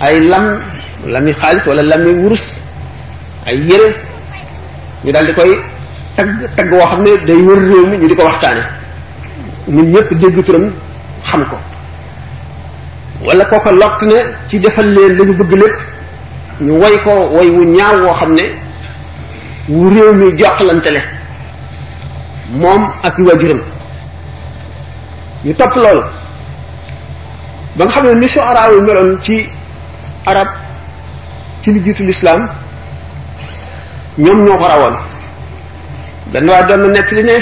ay 0.00 0.20
lam 0.30 0.44
lami 1.06 1.32
xaalis 1.40 1.64
wala 1.66 1.82
lami 1.82 2.10
wurus 2.22 2.44
ay 3.46 3.56
yel 3.68 3.84
ñu 5.04 5.10
dal 5.14 5.26
di 5.26 5.32
koy 5.38 5.50
tag 6.16 6.28
tag 6.56 6.68
wo 6.72 6.84
xamne 6.90 7.12
day 7.26 7.36
wër 7.46 7.58
réew 7.68 7.84
mi 7.90 7.96
ñu 7.96 8.08
diko 8.10 8.22
waxtane 8.28 8.62
waxtaane 8.62 8.62
nit 9.74 9.88
ñëpp 9.94 10.10
dégg 10.20 10.38
turam 10.46 10.66
xam 11.30 11.42
ko 11.50 11.56
wala 13.26 13.44
kooka 13.50 13.72
lott 13.80 13.98
ne 14.10 14.18
ci 14.48 14.56
defal 14.62 14.86
leen 14.94 15.12
lañu 15.18 15.32
bëgg 15.40 15.52
lepp 15.62 15.76
ñu 16.64 16.72
way 16.82 16.94
ko 17.04 17.10
way 17.36 17.48
wu 17.54 17.62
ñaaw 17.76 17.94
wo 18.06 18.12
xamne 18.20 18.44
wu 19.68 19.82
réew 19.94 20.10
mi 20.18 20.26
jottalante 20.38 20.90
le 20.96 21.00
mom 22.62 22.82
ak 23.06 23.16
wajuram 23.28 23.60
ñu 25.48 25.54
topp 25.56 25.74
loolu 25.76 26.02
ba 27.76 27.84
nga 27.84 27.92
xam 27.94 28.04
ne 28.06 28.14
ni 28.20 28.28
suara 28.28 28.62
yi 28.72 28.80
meloon 28.86 29.10
ci 29.24 29.36
arab 30.30 30.48
ci 31.62 31.72
li 31.74 31.80
jiitu 31.84 32.02
lislaam 32.08 32.42
ñoom 34.18 34.38
ñoo 34.44 34.58
ko 34.60 34.66
rawoon 34.72 34.96
benn 36.32 36.46
waaye 36.50 36.66
doon 36.68 36.80
na 36.82 36.88
nett 36.88 37.08
li 37.16 37.22
ne 37.28 37.36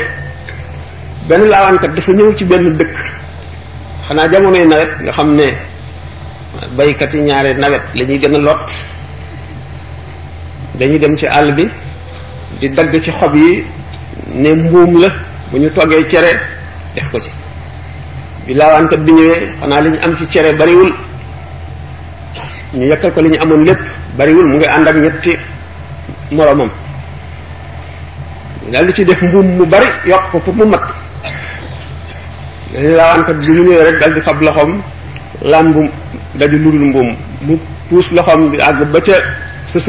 benn 1.29 1.43
laawaankat 1.51 1.93
dafa 1.97 2.13
ñëw 2.13 2.29
ci 2.37 2.45
benn 2.45 2.65
dëkk 2.79 2.95
xanaa 4.07 4.29
jamonoy 4.31 4.65
nawet 4.67 4.93
nga 5.03 5.13
xam 5.17 5.29
ne 5.39 5.47
baykat 6.77 7.13
yi 7.15 7.21
ñaare 7.27 7.51
nawet 7.63 7.83
lañuy 7.97 8.19
ñuy 8.19 8.19
gën 8.21 8.35
a 8.37 8.39
lot 8.47 8.67
dañuy 10.79 10.99
dem 11.03 11.15
ci 11.19 11.27
àll 11.27 11.49
bi 11.57 11.67
di 12.59 12.67
dagg 12.77 12.93
ci 13.05 13.11
xob 13.19 13.35
yi 13.35 13.65
ne 14.43 14.51
mbuum 14.61 14.93
la 15.03 15.09
bu 15.51 15.59
ñu 15.59 15.69
toggee 15.73 16.07
cere 16.13 16.33
def 16.95 17.09
ko 17.11 17.19
ci 17.21 17.31
bi 18.49 18.53
bi 19.05 19.13
ñewé 19.13 19.51
xana 19.61 19.81
liñ 19.81 19.95
am 20.03 20.17
ci 20.17 20.27
bari 20.59 20.75
wul 20.77 20.93
ñu 22.75 22.87
yakal 22.89 23.11
ko 23.13 23.21
liñ 23.23 23.39
amon 23.41 23.65
lepp 23.65 23.79
bari 24.17 24.33
wul 24.35 24.47
mu 24.47 24.57
ngi 24.57 24.65
and 24.67 24.87
ak 24.87 24.97
ñetti 24.97 25.37
moromam 26.31 26.71
dal 28.71 28.93
ci 28.93 29.05
def 29.05 29.21
mbum 29.23 29.47
mu 29.59 29.65
bari 29.67 29.87
yok 30.07 30.31
ko 30.31 30.53
mu 30.53 30.65
mat 30.65 30.83
dañu 32.73 33.43
bi 33.43 33.63
ñu 33.63 33.81
rek 33.87 33.99
dal 34.01 34.13
di 34.15 34.21
fab 34.21 34.41
loxom 34.41 34.81
lambu 35.43 35.89
di 36.35 36.47
lulul 36.49 36.81
mbum 36.91 37.17
mu 37.47 37.59
puus 37.89 38.11
loxom 38.13 38.51
bi 38.51 38.61
ag 38.61 38.79
ba 38.93 39.01
ca 39.01 39.15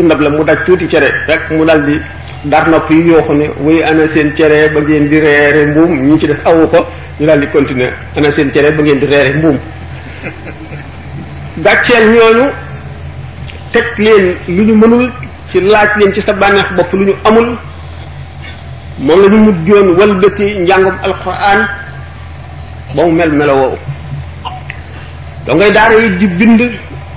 ndab 0.01 0.19
la 0.21 0.29
mu 0.29 0.43
daj 0.43 0.59
tuti 0.65 0.87
ciéré 0.87 1.09
rek 1.27 1.41
mu 1.51 1.63
dal 1.63 1.81
di 1.85 2.01
dar 2.43 2.67
nopi 2.69 2.95
yo 3.07 3.21
xone 3.25 3.45
wuy 3.63 3.83
ana 3.83 4.07
sen 4.07 4.33
ciéré 4.37 4.69
ba 4.73 4.79
ngeen 4.79 5.07
di 5.09 5.19
réré 5.19 5.65
mbum 5.71 5.89
ñi 6.07 6.19
ci 6.19 6.25
dess 6.27 6.41
awu 6.45 6.67
ko 6.67 6.79
ñu 7.19 7.25
daal 7.27 7.41
di 7.41 7.47
continuer 7.53 7.91
ana 8.15 8.29
seen 8.31 8.49
cere 8.53 8.71
ba 8.71 8.81
ngeen 8.83 8.99
di 8.99 9.05
reere 9.07 9.31
mbuum 9.37 9.57
gàcceel 11.57 12.05
ñooñu 12.13 12.45
teg 13.73 13.85
leen 13.97 14.25
lu 14.47 14.63
ñu 14.63 14.73
mënul 14.81 15.11
ci 15.51 15.61
laaj 15.61 15.89
leen 15.99 16.13
ci 16.13 16.21
sa 16.21 16.33
bànneex 16.33 16.69
bopp 16.75 16.93
lu 16.93 17.05
ñu 17.05 17.13
amul 17.23 17.47
moom 18.99 19.21
la 19.21 19.27
ñu 19.27 19.37
mujjoon 19.45 19.87
walbati 19.99 20.45
njàngum 20.59 20.95
alquran 21.07 21.61
ba 22.95 23.03
mu 23.03 23.11
mel 23.11 23.31
melo 23.31 23.53
woowu 23.61 23.77
doo 25.45 25.55
ngay 25.55 25.71
daara 25.71 25.95
yi 26.03 26.09
di 26.19 26.27
bind 26.27 26.61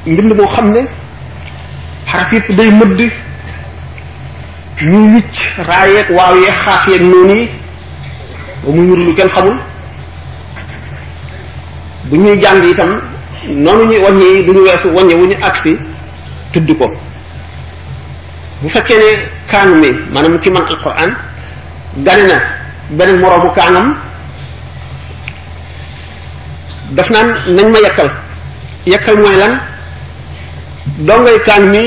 mbind 0.07 0.33
moo 0.35 0.47
xam 0.47 0.73
ne 0.75 0.81
xaraf 2.11 2.33
yëpp 2.33 2.49
day 2.57 2.71
mëdd 2.71 3.01
ñu 4.83 5.15
wicc 5.15 5.39
raayeeg 5.69 6.09
waaw 6.17 6.35
yeeg 6.43 6.57
xaaf 6.65 6.87
yeeg 6.89 7.03
noonu 7.03 7.35
yi 7.35 7.49
ba 8.65 8.71
mu 8.75 8.83
ñur 8.87 8.99
lu 9.07 9.13
kenn 9.15 9.29
xamul 9.29 9.57
bu 12.11 12.17
ñuy 12.17 12.39
jàng 12.41 12.63
itam 12.63 13.01
noonu 13.49 13.85
ñuy 13.85 13.99
wàññi 14.05 14.47
du 14.47 14.53
ñu 14.53 14.61
weesu 14.67 14.89
wàññi 14.97 15.15
wu 15.21 15.27
ñu 15.29 15.35
agsi 15.43 15.77
tudd 16.53 16.69
ko 16.79 16.87
bu 18.63 18.69
fekkee 18.69 18.99
ne 18.99 19.09
kaanu 19.51 19.75
mi 19.83 19.89
maanaam 20.13 20.39
ki 20.41 20.51
man 20.51 20.65
alquran 20.67 21.11
gane 22.07 22.25
na 22.29 22.37
beneen 22.97 23.19
moroomu 23.21 23.51
kaanam 23.57 23.87
daf 26.97 27.11
naan 27.11 27.27
nañ 27.57 27.67
ma 27.73 27.79
yekkal 27.85 28.11
yekkal 28.87 29.17
mooy 29.19 29.37
lan 29.37 29.53
dongay 31.07 31.39
kaan 31.47 31.61
mi 31.73 31.83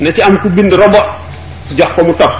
na 0.00 0.10
ci 0.12 0.20
am 0.22 0.38
ku 0.38 0.48
bind 0.48 0.72
robo 0.74 0.98
jox 1.78 1.88
ko 1.96 2.02
mu 2.04 2.12
topp 2.18 2.32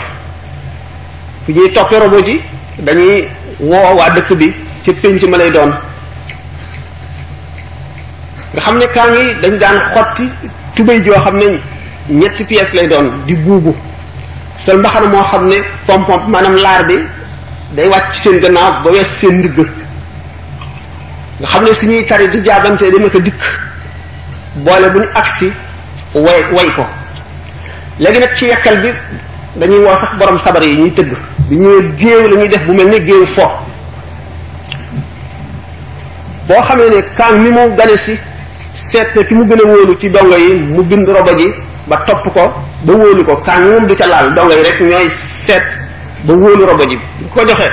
fu 1.46 1.52
ñuy 1.52 1.68
toppee 1.74 1.98
robo 2.00 2.18
ji 2.26 2.40
dañuy 2.86 3.24
woo 3.58 3.94
waa 3.96 4.10
dëkk 4.16 4.30
bi 4.38 4.52
ci 4.82 4.92
pénc 4.92 5.22
ma 5.24 5.36
lay 5.38 5.50
doon 5.50 5.72
nga 8.56 8.62
xam 8.64 8.78
ne 8.78 8.86
kaa 8.86 9.10
ngi 9.12 9.36
dañ 9.42 9.58
daan 9.58 9.78
xotti 9.94 10.24
tubéy 10.74 11.02
joo 11.04 11.14
xam 11.24 11.38
ne 11.38 11.58
ñetti 12.08 12.44
pièces 12.44 12.72
lay 12.74 12.86
doon 12.88 13.10
di 13.26 13.34
buubu 13.36 13.74
sol 14.58 14.78
mbaxana 14.78 15.06
moo 15.08 15.22
xam 15.24 15.48
ne 15.48 15.56
pompom 15.86 16.20
maanaam 16.28 16.56
laar 16.56 16.84
bi 16.86 16.94
day 17.76 17.88
wàcc 17.88 18.14
seen 18.22 18.38
gannaaw 18.40 18.72
ba 18.84 18.90
wees 18.90 19.06
seen 19.18 19.38
ndigg 19.38 19.58
nga 21.38 21.46
xam 21.52 21.64
ne 21.64 21.72
su 21.74 21.86
ñuy 21.86 22.06
tari 22.06 22.28
di 22.30 22.38
jaabante 22.44 22.82
dana 22.92 23.08
ko 23.10 23.18
dikk 23.20 23.42
boole 24.64 24.86
bu 24.92 24.98
ñu 25.00 25.06
agsi 25.14 25.50
way 26.14 26.40
woy 26.52 26.68
ko 26.76 26.84
léegi 27.98 28.18
nag 28.20 28.34
ci 28.36 28.44
yekkal 28.46 28.76
bi 28.82 28.88
dañuy 29.56 29.80
woo 29.84 29.96
sax 30.00 30.12
borom 30.18 30.38
sabar 30.38 30.62
yi 30.62 30.76
ñuy 30.76 30.90
tëgg 30.94 31.12
bi 31.48 31.56
ñëwee 31.56 31.90
géew 31.98 32.20
la 32.30 32.46
def 32.48 32.62
bu 32.64 32.72
mel 32.72 32.88
ne 32.88 33.04
géew 33.06 33.26
fo 33.26 33.46
boo 36.48 36.62
xamee 36.66 36.90
ne 36.94 36.98
kaam 37.16 37.34
mi 37.42 37.50
mu 37.50 37.74
gane 37.76 37.96
si 37.96 38.14
seet 38.76 39.06
na 39.16 39.22
ki 39.24 39.34
mu 39.34 39.44
gën 39.44 39.60
a 39.60 39.64
wóolu 39.66 39.96
ci 39.98 40.10
dongo 40.10 40.36
yi 40.36 40.52
mu 40.54 40.82
bind 40.82 41.08
roba 41.08 41.34
ji 41.34 41.50
ba 41.86 41.96
topp 42.06 42.28
ko 42.34 42.52
ba 42.82 42.92
wóolu 42.92 43.24
ko 43.24 43.36
kàng 43.36 43.68
moom 43.70 43.86
du 43.86 43.94
ca 43.94 44.06
laal 44.06 44.34
dongo 44.34 44.52
yi 44.52 44.62
rek 44.64 44.80
ñooy 44.80 45.08
seet 45.08 45.62
ba 46.22 46.34
wóolu 46.34 46.66
roba 46.66 46.84
ji 46.84 46.98
bu 47.20 47.26
ko 47.28 47.44
joxee 47.48 47.70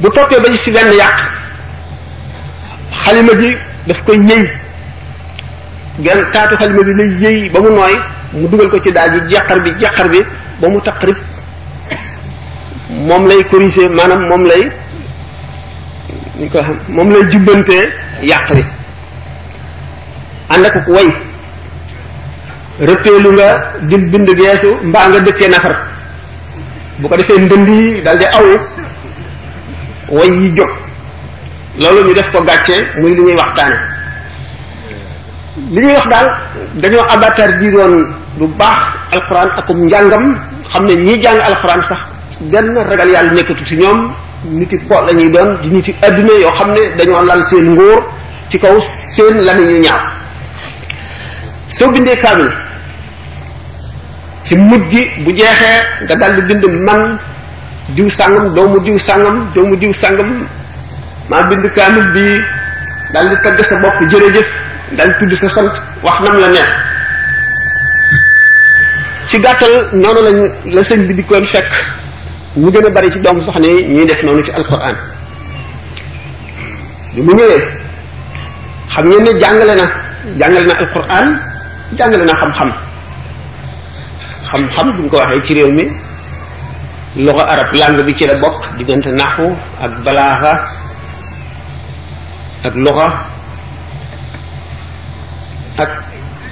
bu 0.00 0.08
toppee 0.10 0.40
ba 0.40 0.48
gis 0.48 0.60
fi 0.62 0.70
benn 0.70 0.92
yàq 0.92 1.16
xalima 3.02 3.32
ji 3.38 3.56
daf 3.86 4.02
koy 4.04 4.18
yëy 4.20 4.50
genn 5.98 6.20
taatu 6.32 6.54
xalima 6.56 6.82
bi 6.82 6.92
lay 6.94 7.10
yëy 7.22 7.48
ba 7.50 7.58
mu 7.60 7.70
nooy 7.70 7.94
mu 8.32 8.48
dugal 8.48 8.68
ko 8.68 8.78
ci 8.80 8.92
daal 8.92 9.10
ji 9.14 9.34
jàqar 9.34 9.60
bi 9.60 9.70
jàqar 9.80 10.08
bi 10.08 10.18
ba 10.60 10.68
mu 10.68 10.80
taqrib 10.80 11.16
moom 12.88 13.26
lay 13.28 13.44
corriger 13.50 13.90
maanaam 13.90 14.28
moom 14.28 14.44
lay 14.46 14.70
ñu 16.38 16.48
ko 16.50 16.58
xam 16.62 16.76
moom 16.88 17.10
lay 17.10 17.22
jubbantee 17.30 17.84
yàq 18.22 18.54
bi 18.54 18.62
and 20.64 20.78
ko 20.86 20.90
way 20.96 21.08
repelu 22.82 23.30
nga 23.38 23.48
dim 23.90 24.02
bind 24.10 24.28
geesu 24.38 24.70
mbaa 24.82 25.06
nga 25.10 25.20
dëkkee 25.26 25.50
nafar 25.50 25.74
bu 26.98 27.04
ko 27.10 27.14
defee 27.16 27.38
ndënd 27.38 27.66
yi 27.68 28.02
dal 28.02 28.16
di 28.18 28.26
aw 28.26 28.46
way 30.18 30.30
yi 30.30 30.50
jóg 30.56 30.70
loolu 31.78 32.00
ñu 32.08 32.14
def 32.14 32.28
ko 32.30 32.42
gàccee 32.42 32.82
muy 32.98 33.14
li 33.14 33.22
ñuy 33.22 33.36
waxtaane 33.38 33.78
li 35.74 35.78
ñuy 35.82 35.92
wax 35.94 36.06
daal 36.10 36.28
dañoo 36.80 37.02
abatar 37.06 37.50
di 37.58 37.70
doon 37.70 37.94
bu 38.38 38.46
baax 38.58 38.78
alquran 39.14 39.48
akum 39.58 39.78
njàngam 39.86 40.24
xam 40.70 40.84
ne 40.86 40.94
ñi 40.94 41.18
jàng 41.22 41.38
alquran 41.40 41.82
sax 41.82 42.00
genn 42.50 42.74
ragal 42.74 43.10
yàlla 43.10 43.32
nekkatu 43.34 43.64
ci 43.66 43.76
ñoom 43.78 44.10
niti 44.54 44.78
ko 44.86 45.02
lañuy 45.02 45.30
doon 45.34 45.58
di 45.62 45.68
niti 45.74 45.90
adduna 46.02 46.32
yoo 46.38 46.52
xam 46.54 46.70
ne 46.72 46.82
dañoo 46.96 47.22
lal 47.26 47.42
seen 47.46 47.74
nguur 47.74 48.04
ci 48.50 48.56
kaw 48.58 48.78
seen 48.80 49.42
ñaaw 49.82 50.17
soo 51.70 51.90
bindee 51.92 52.16
kaamil 52.16 52.48
ci 54.42 54.56
mudgi 54.56 55.00
gi 55.04 55.22
bu 55.24 55.32
jeexee 55.32 55.78
nga 56.04 56.14
dal 56.16 56.32
di 56.36 56.42
bind 56.48 56.64
man 56.86 57.18
diw 57.94 58.08
sàngam 58.10 58.54
doomu 58.54 58.78
diw 58.84 58.98
sàngam 58.98 59.36
doomu 59.54 59.76
diw 59.76 59.92
sàngam 59.92 60.46
maa 61.30 61.42
bind 61.42 61.64
kaamil 61.76 62.04
bi 62.14 62.40
dal 63.12 63.28
di 63.28 63.36
tagg 63.44 63.58
sa 63.62 63.76
bopp 63.84 63.96
jërëjëf 64.10 64.46
dal 64.96 65.10
tudd 65.18 65.34
sa 65.36 65.48
sant 65.48 65.70
wax 66.02 66.16
nam 66.24 66.36
la 66.40 66.48
neex 66.48 66.68
ci 69.28 69.36
gàttal 69.44 69.74
noonu 69.92 70.20
lañ 70.26 70.38
la 70.74 70.80
sëñ 70.82 71.00
bi 71.06 71.12
di 71.14 71.22
koon 71.24 71.44
fekk 71.44 71.70
ñu 72.56 72.70
gën 72.72 72.86
a 72.86 72.90
bari 72.96 73.12
ci 73.12 73.18
doomu 73.20 73.42
soxna 73.42 73.66
yi 73.68 73.84
ñuy 73.94 74.06
def 74.08 74.22
noonu 74.24 74.42
ci 74.46 74.52
alquran 74.56 74.96
bi 77.12 77.20
mu 77.20 77.32
ñëwee 77.36 77.62
xam 78.92 79.04
ngeen 79.08 79.24
ne 79.24 79.30
jàngale 79.40 79.74
na 79.80 79.86
jàngale 80.40 80.66
na 80.66 80.74
alquran 80.82 81.28
jàngale 81.96 82.24
na 82.24 82.34
xam-xam 82.34 82.72
xam-xam 84.46 84.86
bu 85.02 85.08
ko 85.08 85.18
waxee 85.18 85.40
ci 85.46 85.54
réew 85.54 85.70
mi 85.72 85.84
loxo 87.16 87.42
arab 87.44 87.72
langue 87.74 88.02
bi 88.02 88.12
ci 88.16 88.26
la 88.26 88.34
bokk 88.34 88.56
diggante 88.78 89.06
naaxu 89.10 89.46
ak 89.80 89.90
balaaxa 90.04 90.52
ak 92.64 92.74
loxo 92.76 93.08
ak 95.78 95.90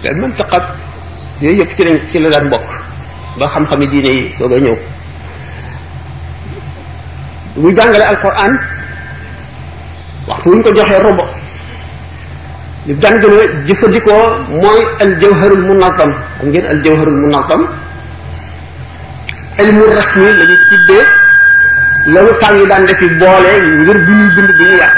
al 0.09 0.17
mantaqa 0.21 0.59
yooyu 1.41 1.59
yëpp 1.61 1.71
ci 1.77 1.83
ci 2.13 2.19
la 2.19 2.29
daan 2.31 2.51
bokk 2.51 2.67
ba 3.39 3.47
xam-xami 3.49 3.87
diine 3.89 4.09
yi 4.11 4.23
soog 4.39 4.53
a 4.53 4.59
ñëw 4.59 4.77
muy 7.57 7.75
jàngale 7.77 8.05
alquran 8.05 8.53
waxtu 10.29 10.51
wuñ 10.51 10.63
ko 10.63 10.71
joxee 10.77 11.03
robo 11.03 11.36
li 12.87 12.95
daan 13.03 13.19
gën 13.23 13.33
a 13.41 13.45
jëfandikoo 13.67 14.25
mooy 14.63 14.81
al 15.03 15.13
jawharul 15.23 15.63
munazzam 15.69 16.11
xam 16.39 16.49
ngeen 16.53 16.67
al 16.73 16.79
jawharul 16.87 17.19
munazzam 17.25 17.63
ilmu 19.63 19.85
rasmi 19.97 20.29
la 20.39 20.45
ñu 20.51 20.57
tuddee 20.71 21.05
loolu 22.13 22.33
temps 22.41 22.57
yi 22.61 22.67
daan 22.71 22.83
defi 22.89 23.07
boole 23.21 23.53
ngir 23.81 23.99
bi 24.07 24.13
ñuy 24.21 24.31
bi 24.37 24.43
ñu 24.61 24.67
yàq 24.81 24.95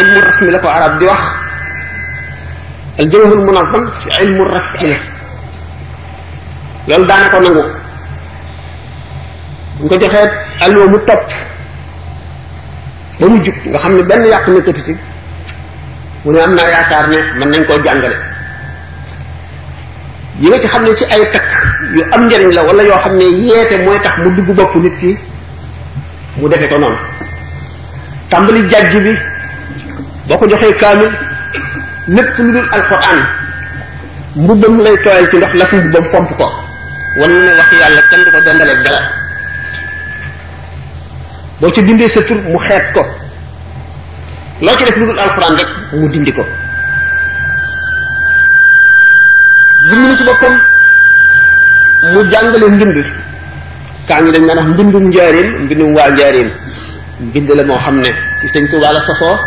ilmu 0.00 0.18
rasmi 0.26 0.50
la 0.50 0.58
ko 0.62 0.68
arab 0.78 0.92
di 0.98 1.04
wax 1.10 1.22
al 2.98 3.06
jawharul 3.08 3.92
ci 4.02 4.08
ilmu 4.24 4.42
rasmi 4.54 4.88
la 4.90 4.96
loolu 6.96 7.06
daana 7.10 7.26
ko 7.32 7.38
nangu 7.40 7.64
bu 9.78 9.86
ko 9.90 9.96
joxee 10.00 10.30
alwa 10.64 10.86
mu 10.92 10.98
topp 11.08 11.26
ba 13.18 13.24
mu 13.30 13.36
jub 13.44 13.54
nga 13.70 13.78
xam 13.82 13.92
ne 13.96 14.02
benn 14.08 14.22
yàq 14.32 14.44
nekkati 14.50 14.82
ci 14.88 14.94
mu 16.24 16.30
ne 16.32 16.40
am 16.46 16.52
naa 16.56 16.68
yaakaar 16.74 17.04
ne 17.12 17.16
man 17.38 17.48
nañ 17.50 17.62
koo 17.68 17.78
jàngale 17.84 18.16
yi 20.40 20.48
nga 20.48 20.60
ci 20.60 20.66
xam 20.68 20.82
ne 20.84 20.94
ci 20.94 21.04
ay 21.04 21.30
takk 21.32 21.46
yu 21.94 22.02
am 22.12 22.26
njariñ 22.26 22.52
la 22.54 22.62
wala 22.62 22.82
yoo 22.82 22.98
xam 22.98 23.16
ne 23.16 23.24
yeete 23.24 23.76
mooy 23.84 23.98
tax 24.00 24.18
mu 24.18 24.30
dugg 24.36 24.50
bopp 24.56 24.74
nit 24.76 24.96
ki 24.98 25.18
mu 26.36 26.48
defe 26.48 26.68
ko 26.68 26.78
noonu 26.78 26.96
tàmbali 28.30 28.68
jàjj 28.68 28.96
bi 29.04 29.14
boo 30.28 30.36
ko 30.38 30.46
joxee 30.48 30.74
kaamil 30.76 31.10
lépp 32.08 32.38
lu 32.38 32.52
dul 32.52 32.68
alxuraan 32.72 33.20
mbubbam 34.36 34.80
lay 34.82 34.96
tooyal 35.02 35.28
ci 35.28 35.36
ndox 35.36 35.52
la 35.54 35.66
fi 35.66 35.76
mbubbam 35.76 36.04
fomp 36.04 36.36
ko 36.36 36.52
wan 37.20 37.30
ne 37.30 37.52
wax 37.58 37.72
yàlla 37.80 38.00
kenn 38.10 38.20
du 38.24 38.30
ko 38.30 38.40
dendaleeg 38.44 38.82
dara 38.84 38.98
boo 41.60 41.70
ci 41.70 41.82
dindee 41.82 42.08
sa 42.08 42.20
tur 42.22 42.36
mu 42.36 42.58
xeet 42.58 42.92
ko 42.92 43.06
loo 44.60 44.76
ci 44.76 44.84
def 44.84 44.96
lu 45.00 45.04
dul 45.08 45.18
alxuraan 45.18 45.54
rek 45.56 45.68
mu 45.96 46.06
dindi 46.12 46.32
ko 46.36 46.44
jëmm 49.90 50.16
ci 50.16 50.22
boppam 50.28 50.54
mu 52.12 52.20
jàngale 52.30 52.66
mbind 52.76 52.96
kaa 54.06 54.20
ngi 54.20 54.30
dañ 54.32 54.42
naan 54.44 54.58
wax 54.58 54.66
mbindum 54.68 55.04
njaareem 55.08 55.48
mbindum 55.64 55.94
waa 55.96 56.10
njaareem 56.12 56.48
mbind 57.20 57.48
la 57.56 57.64
moo 57.64 57.78
xam 57.78 58.00
ne 58.00 58.10
ci 58.40 58.46
sëñ 58.52 58.68
Tuubaa 58.70 58.92
la 58.92 59.00
sosoo 59.00 59.38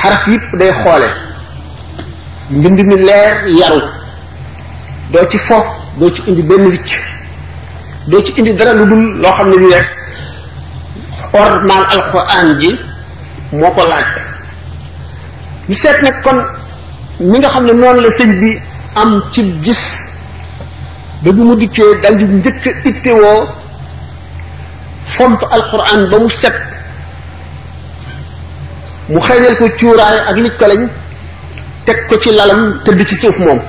xaraf 0.00 0.26
yëpp 0.28 0.56
day 0.58 0.72
xoole 0.82 1.08
mbind 2.50 2.78
mi 2.88 2.96
leer 2.96 3.32
yaru 3.60 3.80
doo 5.12 5.26
ci 5.28 5.38
fo 5.38 5.64
doo 5.98 6.10
ci 6.14 6.22
indi 6.28 6.42
benn 6.42 6.64
wicc 6.66 6.92
doo 8.06 8.22
ci 8.24 8.32
indi 8.38 8.54
dara 8.54 8.72
lu 8.72 8.84
dul 8.86 9.20
loo 9.20 9.32
xam 9.36 9.50
ne 9.50 9.56
ñu 9.56 9.68
rek 9.68 9.99
or 11.34 11.50
maal 11.66 11.84
alquran 11.94 12.48
ji 12.62 12.70
moo 13.58 13.70
ko 13.74 13.82
laaj 13.90 14.08
ñu 15.68 15.74
seet 15.82 15.98
na 16.02 16.10
kon 16.24 16.38
ñi 17.30 17.38
nga 17.38 17.48
xam 17.54 17.64
ne 17.68 17.72
noonu 17.80 18.00
la 18.04 18.10
sëñ 18.18 18.30
bi 18.40 18.50
am 19.00 19.22
ci 19.32 19.40
gis 19.64 19.84
ba 21.22 21.28
bu 21.34 21.42
mu 21.48 21.54
dikkee 21.60 21.90
dal 22.02 22.14
di 22.20 22.26
njëkk 22.36 22.64
a 22.66 22.70
ittewoo 22.90 23.40
fomp 25.14 25.40
alquran 25.56 26.00
ba 26.10 26.16
mu 26.22 26.30
set 26.30 26.56
mu 29.12 29.20
xëynal 29.26 29.54
ko 29.58 29.64
cuuraay 29.78 30.16
ak 30.28 30.36
lij 30.42 30.54
ko 30.58 30.66
lañ 30.70 30.82
teg 31.86 31.98
ko 32.08 32.14
ci 32.22 32.30
lalam 32.38 32.62
tëdd 32.84 33.00
ci 33.08 33.14
suuf 33.22 33.36
moom 33.44 33.60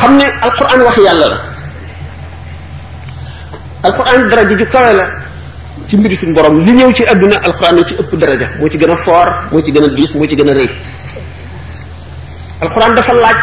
xam 0.00 0.12
ne 0.18 0.24
alquran 0.46 0.80
wax 0.86 0.96
yàlla 1.06 1.28
la 1.34 1.38
alquran 3.88 4.28
daraja 4.30 4.54
ju 4.60 4.66
kawe 4.74 4.92
la 5.00 5.04
ci 5.88 5.96
mbiru 5.96 6.16
suñu 6.16 6.34
borom 6.34 6.56
li 6.66 6.72
ñëw 6.72 6.92
ci 6.92 7.02
àdduna 7.06 7.36
alquran 7.46 7.74
moo 7.74 7.84
ci 7.84 7.94
ëpp 8.00 8.12
daraja 8.16 8.46
moo 8.60 8.68
ci 8.68 8.78
gën 8.78 8.90
a 8.90 8.96
foor 8.96 9.28
moo 9.52 9.62
ci 9.62 9.72
gën 9.72 9.84
a 9.84 9.88
diis 9.88 10.12
moo 10.14 10.26
ci 10.26 10.36
gën 10.36 10.48
a 10.48 10.52
rëy 10.52 10.70
alquran 12.60 12.94
dafa 12.94 13.12
laaj 13.14 13.36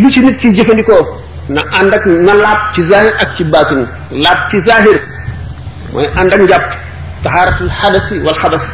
lu 0.00 0.10
ci 0.10 0.20
nit 0.24 0.36
ki 0.38 0.54
jëfandikoo 0.56 1.06
na 1.48 1.60
ànd 1.80 1.94
ak 1.94 2.04
na 2.06 2.34
laab 2.34 2.60
ci 2.74 2.82
zahir 2.82 3.12
ak 3.20 3.34
ci 3.36 3.44
baatin 3.44 3.86
laab 4.10 4.48
ci 4.50 4.60
zahir 4.60 4.98
mooy 5.92 6.06
ànd 6.16 6.32
ak 6.32 6.40
njàpp 6.40 6.66
taxaaratul 7.22 7.70
xadasi 7.80 8.18
wal 8.18 8.34
xabas 8.34 8.64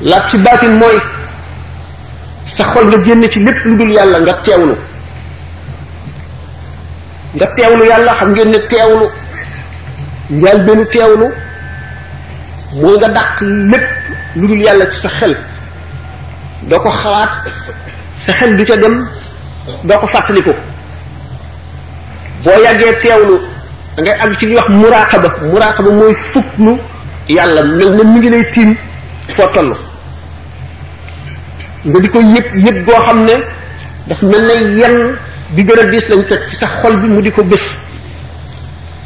laab 0.00 0.28
ci 0.28 0.38
baatin 0.38 0.72
mooy 0.78 0.96
sa 2.46 2.64
xol 2.64 2.84
nga 2.88 2.98
génn 3.04 3.28
ci 3.28 3.40
lépp 3.40 3.64
lu 3.64 3.76
dul 3.76 3.90
yàlla 3.92 4.18
nga 4.20 4.34
teewlu 4.34 4.76
nga 7.34 7.46
teewlu 7.56 7.82
yàlla 7.90 8.12
xam 8.18 8.32
ngeen 8.34 8.50
ne 8.52 8.58
teewlu 8.70 9.06
njaal 10.30 10.58
benn 10.66 10.84
teewlu 10.92 11.26
mooy 12.80 12.96
nga 12.98 13.08
dàq 13.16 13.34
lépp 13.70 13.86
lu 14.36 14.46
dul 14.48 14.60
yàlla 14.66 14.84
ci 14.90 14.98
sa 15.02 15.08
xel 15.18 15.34
doo 16.68 16.78
ko 16.80 16.90
xalaat 17.02 17.32
sa 18.24 18.32
xel 18.32 18.50
du 18.56 18.64
ca 18.68 18.76
dem 18.76 18.96
doo 19.88 19.98
ko 20.00 20.06
fàttaliku 20.06 20.52
boo 22.44 22.58
yàggee 22.64 22.92
teewlu 23.02 23.34
da 23.96 24.02
ngay 24.02 24.16
àgg 24.22 24.34
ci 24.38 24.46
li 24.46 24.54
wax 24.56 24.68
muraqaba 24.68 25.28
muraqaba 25.52 25.90
mooy 25.90 26.14
fuklu 26.32 26.72
yàlla 27.28 27.60
mel 27.62 27.88
na 27.96 28.02
mi 28.04 28.18
ngi 28.20 28.30
lay 28.34 28.44
tiim 28.54 28.74
foo 29.36 29.46
toll 29.54 29.70
nga 31.84 31.98
di 32.02 32.08
ko 32.14 32.18
yëg 32.34 32.46
yëg 32.64 32.76
goo 32.86 33.00
xam 33.06 33.18
ne 33.26 33.34
ndax 34.06 34.20
mel 34.30 34.42
na 34.46 34.52
yenn 34.80 34.98
bi 35.56 35.62
gën 35.66 35.78
a 35.80 35.84
diis 35.90 36.08
lañ 36.08 36.24
teg 36.28 36.40
ci 36.48 36.56
sax 36.56 36.70
xol 36.80 36.94
bi 37.00 37.08
mu 37.08 37.20
di 37.22 37.30
ko 37.32 37.42
bés 37.42 37.66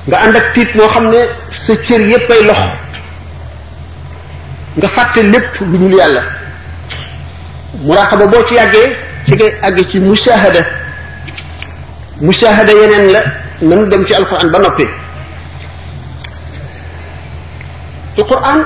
nga 0.07 0.17
ànd 0.25 0.37
ak 0.37 0.47
tiit 0.55 0.71
moo 0.75 0.89
xam 0.89 1.07
ne 1.13 1.21
sa 1.51 1.73
cër 1.87 2.01
yépp 2.11 2.31
ay 2.31 2.43
lox 2.49 2.59
nga 4.77 4.89
fàtte 4.97 5.23
lépp 5.33 5.51
lu 5.61 5.77
dul 5.81 5.95
yàlla 5.99 6.23
muraqaba 7.87 8.27
boo 8.27 8.45
ci 8.47 8.55
yàggee 8.55 8.89
ci 9.27 9.35
ngay 9.37 9.53
àgg 9.67 9.79
ci 9.91 9.99
mushahada 10.01 10.63
mushahada 12.27 12.73
yeneen 12.81 13.07
la 13.15 13.21
nanu 13.63 13.83
dem 13.91 14.03
ci 14.07 14.13
alquran 14.15 14.51
ba 14.53 14.59
noppi 14.59 14.85
alquran 18.19 18.61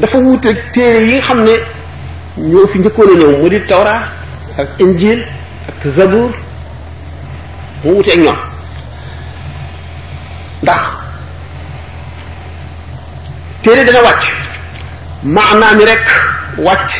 dafa 0.00 0.18
wuute 0.18 0.50
téere 0.72 1.00
yi 1.08 1.12
nga 1.16 1.22
xam 1.26 1.40
ne 1.46 1.54
ñoo 2.50 2.66
fi 2.70 2.76
njëkkoon 2.78 3.10
a 3.12 3.14
ñëw 3.20 3.30
mu 3.38 3.46
di 3.52 3.58
tawra 3.70 3.94
ak 4.60 4.68
injil 4.84 5.20
ak 5.84 5.92
zabuur 5.92 6.32
mu 7.84 8.00
wute 8.00 8.16
ñoom 8.16 8.38
ndax 10.64 10.82
téere 13.62 13.84
dana 13.84 14.00
wàcc 14.08 14.24
maanaa 15.36 15.72
mi 15.76 15.84
rek 15.84 16.04
wàcc 16.66 16.92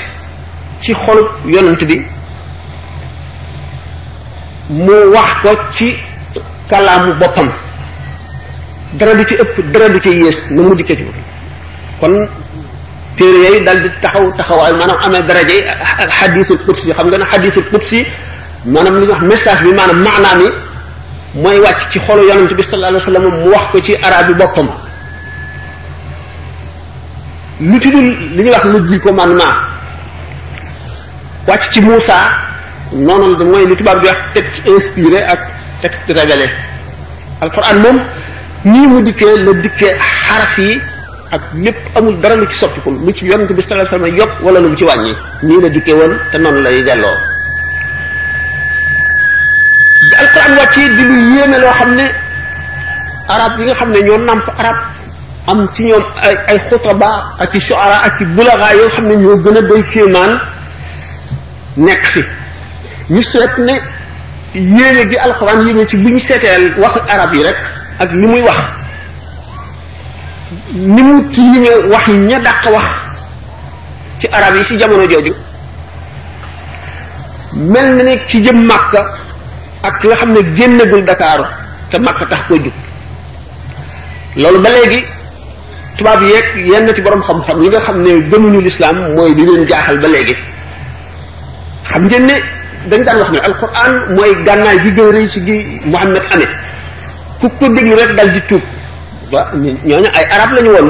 ci 0.82 0.92
xolub 1.04 1.28
yonent 1.48 1.82
bi 1.88 1.96
mu 4.68 4.92
wax 5.14 5.28
ko 5.42 5.48
ci 5.72 5.88
kalaamu 6.68 7.12
boppam 7.20 7.48
dara 9.00 9.12
du 9.16 9.24
ci 9.24 9.34
ëpp 9.40 9.54
dara 9.72 9.88
du 9.88 9.98
ci 10.04 10.10
yées 10.12 10.38
na 10.52 10.60
mu 10.62 10.74
dikkee 10.76 10.96
ci 10.98 11.04
kon 12.00 12.28
téere 13.16 13.36
yooyu 13.44 13.64
daal 13.64 13.80
di 13.80 13.88
taxaw 14.02 14.28
taxawaay 14.36 14.72
maanaam 14.76 14.98
amee 15.04 15.22
daraje 15.24 15.56
xadiisul 16.18 16.58
qudsi 16.66 16.92
xam 16.94 17.08
nga 17.08 17.16
ne 17.18 17.24
xadiisul 17.32 17.64
qudsi 17.72 18.00
manam 18.66 19.00
li 19.00 19.06
wax 19.08 19.20
message 19.28 19.60
bi 19.64 19.72
manam 19.76 19.98
makna 20.04 20.30
yi 20.42 20.48
moy 21.34 21.58
wàcc 21.60 21.90
ci 21.90 21.98
xolu 21.98 22.24
yonent 22.28 22.52
bi 22.54 22.62
sallallahu 22.62 22.96
alayhi 22.96 23.04
wasallam 23.04 23.44
mu 23.44 23.50
wax 23.50 23.64
ko 23.72 23.80
ci 23.82 23.94
arab 23.96 24.26
bi 24.28 24.34
boppam 24.34 24.68
lu 27.60 27.78
ci 27.80 27.90
dul 27.90 28.04
li 28.04 28.42
ñuy 28.42 28.50
wax 28.50 28.64
di 28.88 28.98
ko 29.00 29.12
man 29.12 29.28
commandement 29.28 29.54
wàcc 31.46 31.72
ci 31.72 31.80
musa 31.82 32.16
noonu 32.92 33.36
de 33.36 33.44
moy 33.44 33.66
li 33.66 33.76
tubab 33.76 34.00
bi 34.00 34.06
wax 34.06 34.16
texte 34.32 34.62
inspiré 34.68 35.20
ak 35.22 35.40
texte 35.82 36.08
révélé 36.10 36.48
alquran 37.42 37.76
mom 37.82 38.00
ni 38.64 38.86
mu 38.86 39.02
dikkee 39.02 39.36
le 39.44 39.60
dikkee 39.60 39.92
xaraf 39.98 40.58
yi 40.58 40.80
ak 41.32 41.40
lépp 41.54 41.76
amul 41.96 42.16
dara 42.20 42.34
lu 42.36 42.46
ci 42.48 42.56
soppikul 42.58 42.96
lu 43.04 43.12
ci 43.12 43.26
yonent 43.26 43.52
bi 43.52 43.60
sallallahu 43.62 43.94
alayhi 43.94 44.16
wasallam 44.16 44.18
yokk 44.18 44.32
wala 44.40 44.60
lu 44.60 44.76
ci 44.76 44.84
wañi 44.84 45.14
ni 45.42 45.60
la 45.60 45.68
dikkee 45.68 45.92
won 45.94 46.16
te 46.32 46.38
non 46.38 46.62
lay 46.62 46.82
delo 46.82 47.08
bi 50.14 50.24
alquran 50.24 50.52
wàccee 50.58 50.88
di 50.96 51.02
lu 51.04 51.14
yéeme 51.36 51.58
loo 51.58 51.72
xam 51.78 51.94
ne 51.96 52.06
arab 53.28 53.58
yi 53.58 53.64
nga 53.66 53.74
xam 53.74 53.90
ne 53.92 54.00
ñoo 54.02 54.18
nàmp 54.18 54.46
arab 54.58 54.76
am 55.46 55.66
ci 55.72 55.84
ñoom 55.84 56.02
ay 56.22 56.36
ay 56.48 56.58
xutaba 56.70 57.34
ak 57.38 57.50
ci 57.52 57.60
shuara 57.60 57.96
ak 58.06 58.20
i 58.20 58.24
bulaga 58.24 58.72
yoo 58.74 58.88
xam 58.88 59.06
ne 59.08 59.14
ñoo 59.16 59.36
gën 59.36 59.56
a 59.56 59.60
béy 59.60 59.82
kéemaan 59.84 60.38
nekk 61.76 62.02
fi 62.04 62.22
ñu 63.10 63.22
seet 63.22 63.52
ne 63.58 63.74
yéene 64.54 65.08
gi 65.10 65.16
alquran 65.16 65.66
yéeme 65.66 65.86
ci 65.86 65.96
bu 65.96 66.08
ñu 66.10 66.18
seeteel 66.18 66.74
wax 66.78 66.94
arab 67.08 67.34
yi 67.34 67.42
rek 67.42 67.58
ak 67.98 68.10
li 68.12 68.26
muy 68.26 68.42
wax 68.42 68.58
ni 70.72 71.02
mu 71.02 71.30
tiime 71.30 71.70
wax 71.90 72.06
yi 72.06 72.16
ña 72.16 72.38
dàq 72.38 72.70
wax 72.72 72.86
ci 74.18 74.26
arab 74.32 74.54
yi 74.56 74.64
ci 74.64 74.76
jamono 74.78 75.06
jooju 75.06 75.34
mel 77.54 77.94
na 77.96 78.02
ne 78.02 78.20
ci 78.26 78.42
jëm 78.44 78.64
màkka 78.66 79.16
ak 79.84 79.94
ki 80.00 80.06
nga 80.08 80.16
xam 80.20 80.30
ne 80.34 80.40
génnagul 80.56 81.02
Dakar 81.06 81.40
te 81.90 81.96
màkk 81.98 82.22
tax 82.30 82.40
ko 82.48 82.54
jug 82.64 82.72
loolu 84.40 84.58
ba 84.64 84.70
léegi 84.76 85.00
tubaab 85.96 86.20
yeeg 86.32 86.46
yenn 86.70 86.88
ci 86.94 87.00
boroom 87.04 87.22
xam-xam 87.28 87.56
yi 87.62 87.68
nga 87.68 87.80
xam 87.86 87.96
ne 88.04 88.10
gëmuñu 88.30 88.60
lislaam 88.66 88.96
mooy 89.14 89.32
di 89.36 89.42
leen 89.48 89.62
jaaxal 89.68 89.96
ba 90.02 90.08
léegi 90.14 90.34
xam 91.90 92.02
ngeen 92.08 92.24
ne 92.30 92.36
dañ 92.90 93.00
daan 93.06 93.16
wax 93.20 93.30
ne 93.34 93.38
alquran 93.48 93.92
mooy 94.16 94.30
gànnaay 94.46 94.76
ju 94.84 94.90
gën 94.96 95.16
a 95.18 95.20
ci 95.32 95.40
gi 95.46 95.56
Muhammad 95.92 96.22
amee 96.32 96.48
ku 97.40 97.46
ko 97.58 97.64
déglu 97.76 97.94
rek 98.00 98.10
dal 98.18 98.28
di 98.34 98.40
tuub 98.48 98.62
wa 99.32 99.40
ñooñu 99.88 100.08
ay 100.18 100.24
arab 100.34 100.50
lañu 100.56 100.70
woon 100.76 100.88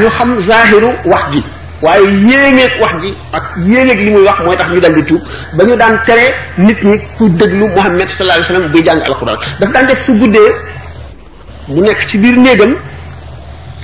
ñu 0.00 0.08
xam 0.16 0.30
zahiru 0.48 0.90
wax 1.12 1.24
gi 1.32 1.42
waaye 1.82 2.04
yéemeeg 2.28 2.72
wax 2.80 2.90
ji 3.02 3.14
ak 3.32 3.42
yéemeeg 3.66 3.98
li 3.98 4.10
muy 4.10 4.22
wax 4.22 4.38
mooy 4.44 4.56
tax 4.56 4.66
ñu 4.70 4.80
dal 4.80 4.94
di 4.94 5.02
tuub 5.02 5.22
ba 5.54 5.64
ñu 5.64 5.76
daan 5.76 5.98
tere 6.04 6.34
nit 6.58 6.82
ñi 6.82 6.98
ku 7.16 7.28
déglu 7.28 7.68
Muhammad 7.76 8.08
sallallahu 8.10 8.38
alayhi 8.40 8.40
wasallam 8.52 8.72
buy 8.72 8.82
jàng 8.84 9.00
alquran 9.00 9.36
dafa 9.60 9.72
daan 9.72 9.86
def 9.86 10.02
su 10.02 10.12
guddee 10.18 10.50
mu 11.68 11.82
nekk 11.82 12.06
ci 12.06 12.18
biir 12.18 12.36
néegam 12.38 12.74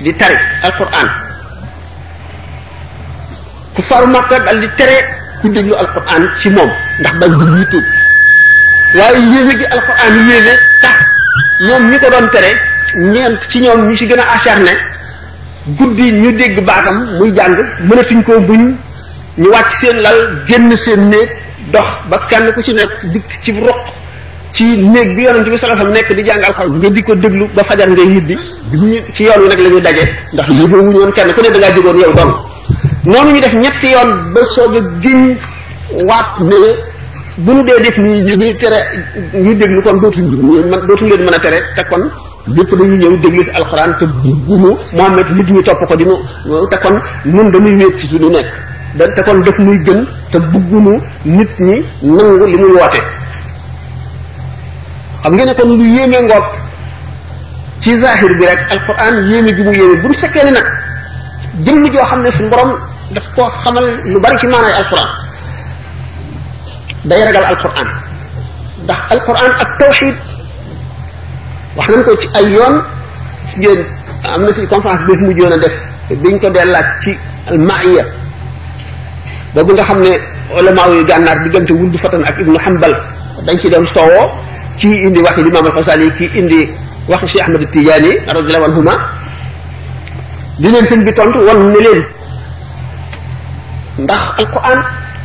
di 0.00 0.12
tari 0.14 0.34
alquran 0.62 1.08
ku 3.74 3.82
faru 3.82 4.06
Makka 4.06 4.38
dal 4.42 4.60
tere 4.76 4.96
ku 5.40 5.48
déglu 5.48 5.74
alquran 5.76 6.22
ci 6.40 6.50
moom 6.50 6.70
ndax 7.00 7.14
bañ 7.18 7.30
dugg 7.30 7.48
ñu 7.58 7.64
tuub 7.70 7.84
waaye 8.98 9.18
yéeme 9.20 9.52
gi 9.58 9.64
alquran 9.70 10.14
yéeme 10.28 10.54
tax 10.82 10.96
ñoom 11.68 11.90
ñi 11.90 11.98
ko 12.00 12.10
doon 12.10 12.26
tere 12.30 12.50
ñeent 13.12 13.38
ci 13.48 13.60
ñoom 13.60 13.86
ñi 13.88 13.96
ci 13.96 14.06
gën 14.06 14.18
a 14.18 14.32
acharné 14.34 14.72
guddi 15.68 16.12
ñu 16.12 16.30
dégg 16.36 16.60
baatam 16.64 17.06
muy 17.18 17.30
jàng 17.34 17.56
mënatuñ 17.88 18.22
koo 18.22 18.38
buñ 18.40 18.72
ñu 19.36 19.50
wàcc 19.50 19.70
seen 19.80 19.96
lal 20.02 20.16
génn 20.46 20.76
seen 20.76 21.10
néeg 21.10 21.28
dox 21.72 21.86
ba 22.10 22.18
kenn 22.28 22.52
ku 22.54 22.60
ci 22.62 22.72
nekk 22.74 22.90
dikk 23.12 23.30
ci 23.42 23.52
roq 23.52 23.80
ci 24.52 24.76
néeg 24.76 25.16
bi 25.16 25.22
yonent 25.22 25.48
bi 25.50 25.56
sallallahu 25.56 25.88
nekk 25.90 26.12
di 26.16 26.22
jàngal 26.26 26.44
alxuraan 26.44 26.78
nga 26.78 26.88
di 26.90 27.02
ko 27.02 27.14
déglu 27.14 27.48
ba 27.54 27.64
fajar 27.64 27.88
ngay 27.88 28.06
ñibbi 28.06 28.36
bi 28.70 28.78
ñu 28.78 28.98
ci 29.14 29.22
yoon 29.24 29.40
wi 29.42 29.48
nag 29.48 29.58
la 29.64 29.68
ñu 29.70 29.80
daje 29.80 30.04
ndax 30.34 30.48
yóbbu 30.58 30.76
wuñu 30.76 30.98
woon 30.98 31.12
kenn 31.12 31.32
ku 31.34 31.40
ne 31.40 31.48
da 31.52 31.58
ngaa 31.58 31.72
jógoon 31.74 31.98
yow 31.98 32.12
dong 32.12 32.32
noonu 33.04 33.30
ñu 33.32 33.40
def 33.40 33.54
ñetti 33.54 33.86
yoon 33.94 34.10
ba 34.34 34.40
soog 34.54 34.76
a 34.76 34.80
giñ 35.02 35.34
waat 36.08 36.28
ne 36.40 36.60
bu 37.36 37.52
nu 37.54 37.64
dee 37.66 37.80
def 37.84 37.96
nii 37.98 38.20
ñu 38.20 38.34
ngi 38.36 38.54
ñu 39.40 39.54
déglu 39.54 39.82
kon 39.82 39.94
dootuñ 39.98 40.28
man 40.70 40.80
dootuñ 40.86 41.08
leen 41.08 41.22
mën 41.24 41.32
a 41.34 41.38
tere 41.40 41.58
te 41.74 41.82
kon 41.88 42.10
lépp 42.46 42.72
dañuy 42.76 42.98
ñëw 42.98 43.16
déglu 43.18 43.42
si 43.42 43.50
alxuraan 43.50 43.96
te 43.98 44.04
gunu 44.06 44.76
Muhammad 44.92 45.26
nit 45.30 45.48
ñi 45.50 45.62
topp 45.62 45.86
ko 45.86 45.96
di 45.96 46.04
nu 46.04 46.20
te 46.68 46.76
kon 46.78 46.98
nun 47.24 47.50
dañuy 47.50 47.76
wéet 47.76 47.98
ci 47.98 48.18
lu 48.18 48.28
nekk 48.30 48.48
da 48.96 49.08
te 49.12 49.22
kon 49.22 49.38
daf 49.42 49.58
muy 49.58 49.78
gën 49.82 50.04
te 50.30 50.38
bëggunu 50.38 51.00
nit 51.24 51.48
ñi 51.58 51.82
nangu 52.02 52.46
li 52.46 52.56
muy 52.58 52.72
woote 52.72 53.00
xam 55.22 55.34
ngeen 55.34 55.48
ne 55.48 55.54
kon 55.54 55.68
lu 55.76 55.84
yéeme 55.84 56.18
ngoog 56.22 56.44
ci 57.80 57.96
zahir 57.96 58.36
bi 58.36 58.44
rek 58.44 58.58
alxuraan 58.72 59.14
yéeme 59.30 59.50
gi 59.56 59.62
mu 59.62 59.72
yéeme 59.72 59.96
bu 60.02 60.08
ñu 60.08 60.14
fekkee 60.14 60.44
ne 60.44 60.50
nag 60.50 60.66
jëmm 61.64 61.90
joo 61.92 62.02
xam 62.04 62.22
ne 62.22 62.30
suñu 62.30 62.48
borom 62.50 62.72
daf 63.12 63.24
koo 63.34 63.48
xamal 63.62 63.84
lu 64.04 64.20
bari 64.20 64.36
ci 64.38 64.46
maanaay 64.48 64.72
alxuraan 64.80 65.08
day 67.04 67.24
ragal 67.24 67.44
alxuraan 67.44 67.88
ndax 68.84 69.00
alxuraan 69.12 69.50
ak 69.62 69.70
tawxiid 69.78 70.14
wax 71.76 71.88
nañ 71.90 72.02
ko 72.06 72.14
ci 72.20 72.28
ay 72.38 72.52
yoon 72.54 72.74
si 73.50 73.58
ngeen 73.60 73.82
am 74.22 74.46
na 74.46 74.52
fi 74.54 74.62
conférence 74.66 75.04
bi 75.06 75.12
mu 75.18 75.26
mujjoon 75.26 75.50
a 75.52 75.56
def 75.58 75.72
biñ 76.22 76.38
ko 76.38 76.48
dellaat 76.50 76.84
ci 77.02 77.10
almaiya 77.50 78.04
boobu 79.54 79.72
nga 79.74 79.82
xam 79.82 80.02
ne 80.02 80.18
ulama 80.58 80.86
yu 80.88 81.04
gànnaar 81.04 81.42
diggante 81.42 81.70
wuldu 81.72 81.98
fatan 81.98 82.22
ak 82.24 82.38
ibnu 82.38 82.58
hanbal 82.58 82.94
dañ 83.46 83.58
ci 83.58 83.68
doon 83.70 83.86
soowoo 83.86 84.30
kii 84.78 84.96
indi 85.06 85.20
waxi 85.20 85.42
limaam 85.42 85.66
alxasali 85.66 86.10
kii 86.18 86.30
indi 86.38 86.68
waxi 87.08 87.26
cheikh 87.28 87.42
ahmad 87.42 87.66
tijaani 87.70 88.10
radiyallahu 88.26 88.64
anhuma 88.64 88.92
di 90.58 90.68
leen 90.70 90.84
sëñ 90.86 91.02
bi 91.04 91.12
tontu 91.12 91.38
wan 91.44 91.58
ne 91.74 91.78
leen 91.86 92.00
ndax 93.98 94.22
alquran 94.38 94.80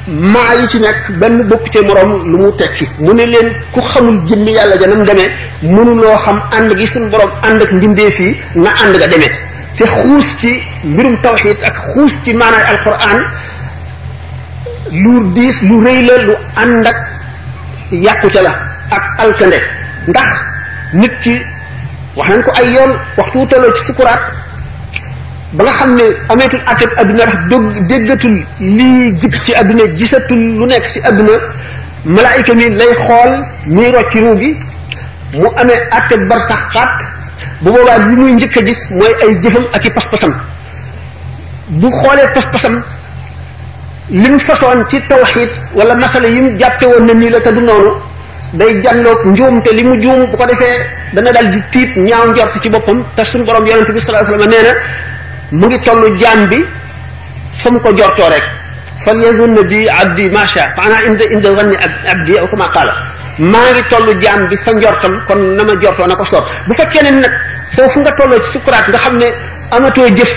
maa 0.10 0.54
yi 0.60 0.68
ci 0.68 0.80
nekk 0.80 1.02
benn 1.22 1.46
bokk 1.50 1.70
ci 1.72 1.80
moroom 1.88 2.32
lu 2.32 2.38
mu 2.44 2.52
tekki 2.58 2.86
mu 3.00 3.14
ne 3.14 3.26
leen 3.26 3.48
ku 3.72 3.80
xamul 3.82 4.18
jëmmi 4.28 4.52
yàlla 4.52 4.76
janam 4.82 5.04
demee 5.06 5.30
mënu 5.62 5.92
mënuloo 5.92 6.18
xam 6.24 6.40
ànd 6.58 6.72
gi 6.80 6.86
sun 6.88 7.10
borom 7.10 7.30
ànd 7.44 7.62
ak 7.62 7.72
mbindee 7.72 8.10
fii 8.12 8.34
na 8.56 8.72
ànd 8.84 8.96
ga 9.00 9.08
demee 9.12 9.32
te 9.76 9.84
xuus 9.88 10.38
ci 10.38 10.52
mbirum 10.84 11.18
tawxid 11.22 11.58
ak 11.64 11.76
xuus 11.94 12.14
ci 12.24 12.34
maanaay 12.34 12.64
alquran 12.64 13.24
lu 15.04 15.12
diis 15.36 15.62
lu 15.62 15.82
rëy 15.86 16.00
la 16.08 16.16
lu 16.28 16.34
ànd 16.56 16.88
ak 16.88 16.98
yàqu 17.92 18.28
ca 18.30 18.42
la 18.42 18.54
ak 18.92 19.04
alkande 19.24 19.60
ndax 20.08 20.30
nit 20.94 21.12
ki 21.24 21.42
wax 22.16 22.30
nañ 22.30 22.44
ko 22.44 22.52
ay 22.60 22.68
yoon 22.74 22.92
waxtu 23.18 23.48
tolloo 23.50 23.74
ci 23.76 23.84
sukuraat 23.84 24.22
ba 25.52 25.64
nga 25.64 25.72
xam 25.74 25.96
ne 25.96 26.04
ameetul 26.30 26.62
atteb 26.66 26.90
aduna 26.98 27.26
ndax 27.26 27.34
dog 27.50 27.66
déggatul 27.88 28.36
lii 28.60 29.14
jib 29.22 29.34
ci 29.44 29.52
aduna 29.56 29.84
gisatul 29.98 30.38
lu 30.58 30.66
nekk 30.66 30.86
ci 30.88 31.00
aduna 31.04 31.34
malaayika 32.06 32.54
mi 32.56 32.70
lay 32.80 32.94
xool 32.96 33.34
muy 33.74 33.92
rocc 33.92 34.14
ruu 34.24 34.38
gi 34.40 34.56
mu 35.34 35.48
amee 35.62 35.78
àtte 35.92 36.16
bar 36.30 36.40
sax 36.40 36.60
xaat 36.74 36.98
bu 37.62 37.72
boobaa 37.72 37.98
li 38.10 38.16
muy 38.16 38.32
njëkk 38.34 38.58
a 38.58 38.62
gis 38.62 38.90
mooy 38.90 39.14
ay 39.24 39.32
jëfam 39.42 39.66
ak 39.74 39.86
i 39.86 39.90
pas-pasam 39.90 40.34
bu 41.68 41.88
xoolee 41.92 42.30
pas-pasam 42.34 42.76
lim 44.10 44.40
fasoon 44.40 44.88
ci 44.90 44.98
tawxid 45.08 45.50
wala 45.74 45.94
masala 45.96 46.28
yi 46.28 46.42
mu 46.42 46.58
jàppe 46.60 46.86
woon 46.86 47.06
na 47.06 47.14
nii 47.14 47.30
la 47.30 47.40
te 47.42 47.52
du 47.54 47.62
noonu 47.62 47.92
day 48.54 48.82
jàlloog 48.82 49.26
njuum 49.26 49.62
te 49.62 49.74
li 49.74 49.84
mu 49.84 50.02
juum 50.02 50.26
bu 50.32 50.38
ko 50.38 50.46
defee 50.46 50.78
dana 51.14 51.32
dal 51.32 51.52
di 51.52 51.60
tiit 51.72 51.92
ñaaw 51.96 52.32
njort 52.34 52.60
ci 52.62 52.70
boppam 52.70 53.04
te 53.16 53.24
suñu 53.24 53.44
borom 53.46 53.66
yonente 53.68 53.92
bi 53.94 54.00
sallallahu 54.00 54.34
alayhi 54.34 54.50
nee 54.50 54.64
na 54.64 54.72
mu 55.52 55.66
ngi 55.68 55.80
tollu 55.82 56.18
jaan 56.18 56.48
bi 56.48 56.66
fa 57.54 57.70
mu 57.72 57.80
ko 57.80 57.94
jortoo 57.94 58.30
rek 58.30 58.44
fal 59.04 59.18
yazunna 59.22 59.62
bi 59.62 59.88
abdi 59.90 60.30
macha 60.30 60.74
fa 60.76 60.82
ana 60.86 60.98
inda 61.08 61.24
inda 61.34 61.56
zanni 61.56 61.78
abdi 62.12 62.38
aw 62.38 62.48
kama 62.48 62.68
qaala 62.74 62.94
maa 63.40 63.72
ngi 63.74 63.84
tollu 63.90 64.14
jaam 64.24 64.48
bi 64.50 64.56
fa 64.58 64.72
njortam 64.74 65.14
kon 65.28 65.38
na 65.56 65.64
ma 65.64 65.74
jortoo 65.82 66.08
na 66.08 66.16
ko 66.16 66.26
soob 66.26 66.44
bu 66.68 66.74
fekkee 66.74 67.02
ne 67.04 67.12
nag 67.24 67.32
foofu 67.76 68.00
nga 68.00 68.12
tolloo 68.12 68.40
ci 68.44 68.52
sukuraat 68.52 68.86
nga 68.90 68.98
xam 68.98 69.18
ne 69.18 69.28
amatoo 69.72 70.08
jëf 70.18 70.34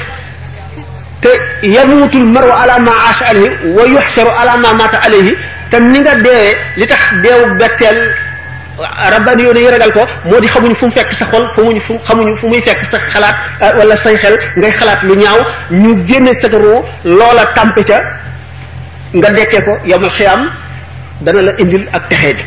te 1.21 1.31
yamuutul 1.67 2.27
maru 2.35 2.51
ala 2.63 2.79
ma 2.79 2.91
aasha 3.07 3.25
alayhi 3.31 3.51
wa 3.77 3.85
yuxsaru 3.95 4.31
te 5.71 5.77
ni 5.81 5.99
nga 6.01 6.15
deewee 6.15 6.57
li 6.77 6.87
tax 6.87 7.01
deewu 7.23 7.59
betteel 7.59 7.99
rabbani 9.11 9.43
yoone 9.43 9.59
yi 9.61 9.71
ragal 9.75 9.93
ko 9.93 10.07
moo 10.25 10.41
di 10.41 10.47
xamuñu 10.49 10.75
fu 10.77 10.87
mu 10.87 10.93
fekk 10.93 11.13
sa 11.13 11.25
xol 11.27 11.49
xamuñu 11.55 11.81
fu 11.81 11.99
xamuñu 12.07 12.37
fu 12.37 12.47
muy 12.49 12.61
fekk 12.61 12.85
sa 12.85 12.99
xalaat 12.99 13.37
euh, 13.61 13.73
wala 13.79 13.97
say 13.97 14.17
xel 14.17 14.39
ngay 14.57 14.71
xalaat 14.73 15.03
lu 15.03 15.15
ñaaw 15.17 15.39
ñu 15.71 15.99
génn 16.07 16.33
sa 16.35 16.49
ruu 16.49 16.81
loola 17.05 17.47
tàmpe 17.55 17.83
ca 17.85 17.99
nga 19.15 19.29
dekkee 19.31 19.63
ko 19.65 19.71
yow 19.71 19.89
yawmal 19.91 20.11
xiyaam 20.11 20.51
dana 21.21 21.43
la 21.43 21.53
indil 21.59 21.85
ak 21.93 22.09
texee 22.09 22.35
ji 22.37 22.45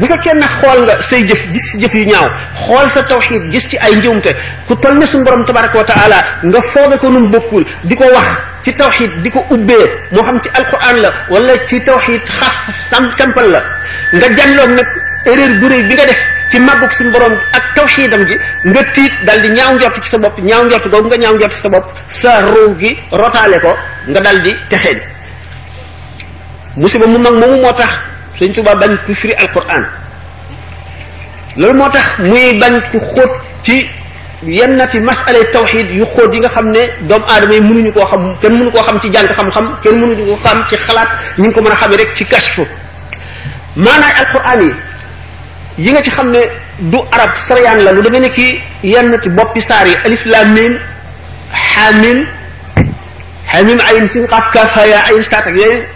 bu 0.00 0.06
fekkee 0.12 0.34
nag 0.42 0.50
xool 0.60 0.78
nga 0.86 0.94
say 1.08 1.20
jëf 1.28 1.42
gis 1.54 1.66
ci 1.70 1.74
jëf 1.82 1.94
yu 1.98 2.04
ñaaw 2.12 2.28
xool 2.66 2.88
sa 2.94 3.00
tawxiid 3.10 3.42
gis 3.52 3.64
ci 3.70 3.76
ay 3.84 3.94
njëwmte 3.98 4.30
ku 4.68 4.74
toll 4.82 4.96
na 4.98 5.06
suñu 5.10 5.24
borom 5.24 5.42
tabaraka 5.48 5.76
wa 5.78 5.84
taala 5.84 6.18
nga 6.50 6.60
fooge 6.72 6.96
ko 7.02 7.06
nun 7.10 7.26
bokkul 7.32 7.64
di 7.88 7.94
ko 8.00 8.04
wax 8.14 8.26
ci 8.64 8.70
tawxiid 8.80 9.10
di 9.24 9.30
ko 9.34 9.40
ubbee 9.54 9.84
moo 10.12 10.22
xam 10.26 10.38
ci 10.42 10.48
alquran 10.58 10.96
la 11.02 11.10
wala 11.32 11.52
ci 11.68 11.76
tawxiid 11.88 12.22
xas 12.38 12.56
sam 12.90 13.04
simple 13.18 13.48
la 13.52 13.60
nga 14.18 14.26
janloog 14.36 14.70
nag 14.78 14.88
erreur 15.30 15.52
bu 15.60 15.66
réy 15.68 15.82
bi 15.88 15.94
nga 15.94 16.04
def 16.10 16.20
ci 16.52 16.56
màggug 16.66 16.92
suñu 16.96 17.10
borom 17.14 17.32
ak 17.56 17.64
tawxiidam 17.76 18.22
ji 18.28 18.36
nga 18.70 18.82
tiit 18.94 19.14
daal 19.26 19.40
di 19.42 19.48
ñaaw 19.56 19.72
njort 19.74 19.96
ci 20.02 20.08
sa 20.12 20.18
bopp 20.18 20.36
ñaaw 20.48 20.62
njort 20.64 20.84
googu 20.92 21.08
nga 21.08 21.16
ñaaw 21.22 21.34
njort 21.36 21.52
ci 21.56 21.60
sa 21.64 21.68
bopp 21.68 21.86
sa 22.20 22.30
ruw 22.52 22.70
gi 22.80 22.90
rotaale 23.20 23.58
ko 23.64 23.72
nga 24.12 24.20
dal 24.20 24.38
di 24.44 24.52
texee 24.68 24.94
bi 24.98 25.02
musiba 26.80 27.06
mu 27.06 27.18
mag 27.18 27.32
moomu 27.40 27.60
moo 27.64 27.72
tax 27.80 27.92
Sëriñ 28.38 28.52
Tuubaa 28.52 28.74
bañ 28.76 28.92
ku 29.06 29.14
firi 29.14 29.32
alquran 29.34 29.84
loolu 31.56 31.74
moo 31.80 31.88
tax 31.90 32.06
muy 32.20 32.52
bañ 32.60 32.74
ku 32.92 32.98
xóot 33.00 33.32
ci 33.64 33.88
yennati 34.44 35.00
masala 35.00 35.40
tawxid 35.52 35.88
yu 35.90 36.04
xóot 36.14 36.32
yi 36.34 36.40
nga 36.40 36.48
xam 36.48 36.66
ne 36.70 36.82
doomu 37.08 37.24
adama 37.34 37.54
yi 37.54 37.60
mënuñu 37.60 37.92
koo 37.92 38.04
xam 38.04 38.36
kenn 38.42 38.52
mënu 38.58 38.70
koo 38.72 38.82
xam 38.82 39.00
ci 39.00 39.08
jàng 39.12 39.28
xam-xam 39.38 39.66
kenn 39.82 39.94
mënuñu 40.00 40.24
koo 40.28 40.36
xam 40.44 40.58
ci 40.68 40.76
xalaat 40.86 41.08
ñu 41.38 41.46
ngi 41.46 41.54
ko 41.54 41.62
mën 41.62 41.72
a 41.72 41.76
xamee 41.76 41.96
rek 41.96 42.10
ci 42.16 42.24
kashfu 42.26 42.64
maanaay 43.84 44.14
alquran 44.20 44.60
yi 44.66 44.72
yi 45.84 45.92
nga 45.92 46.02
ci 46.02 46.10
xam 46.10 46.28
ne 46.30 46.40
du 46.90 46.98
arab 47.12 47.30
sariyaan 47.36 47.78
la 47.84 47.92
lu 47.92 48.02
demee 48.02 48.20
ne 48.20 48.30
ki 48.36 48.60
yenn 48.82 49.18
ci 49.22 49.28
boppi 49.30 49.60
saar 49.62 49.86
yi 49.86 49.96
alif 50.04 50.22
laam 50.26 50.52
miim 50.52 50.78
xaamim 51.74 52.18
xaamim 53.50 53.80
ayin 53.88 54.06
sin 54.12 54.26
qaaf 54.26 54.44
kaaf 54.52 54.70
haa 54.74 54.86
yaa 54.86 55.02
ayin 55.08 55.24
saat 55.24 55.95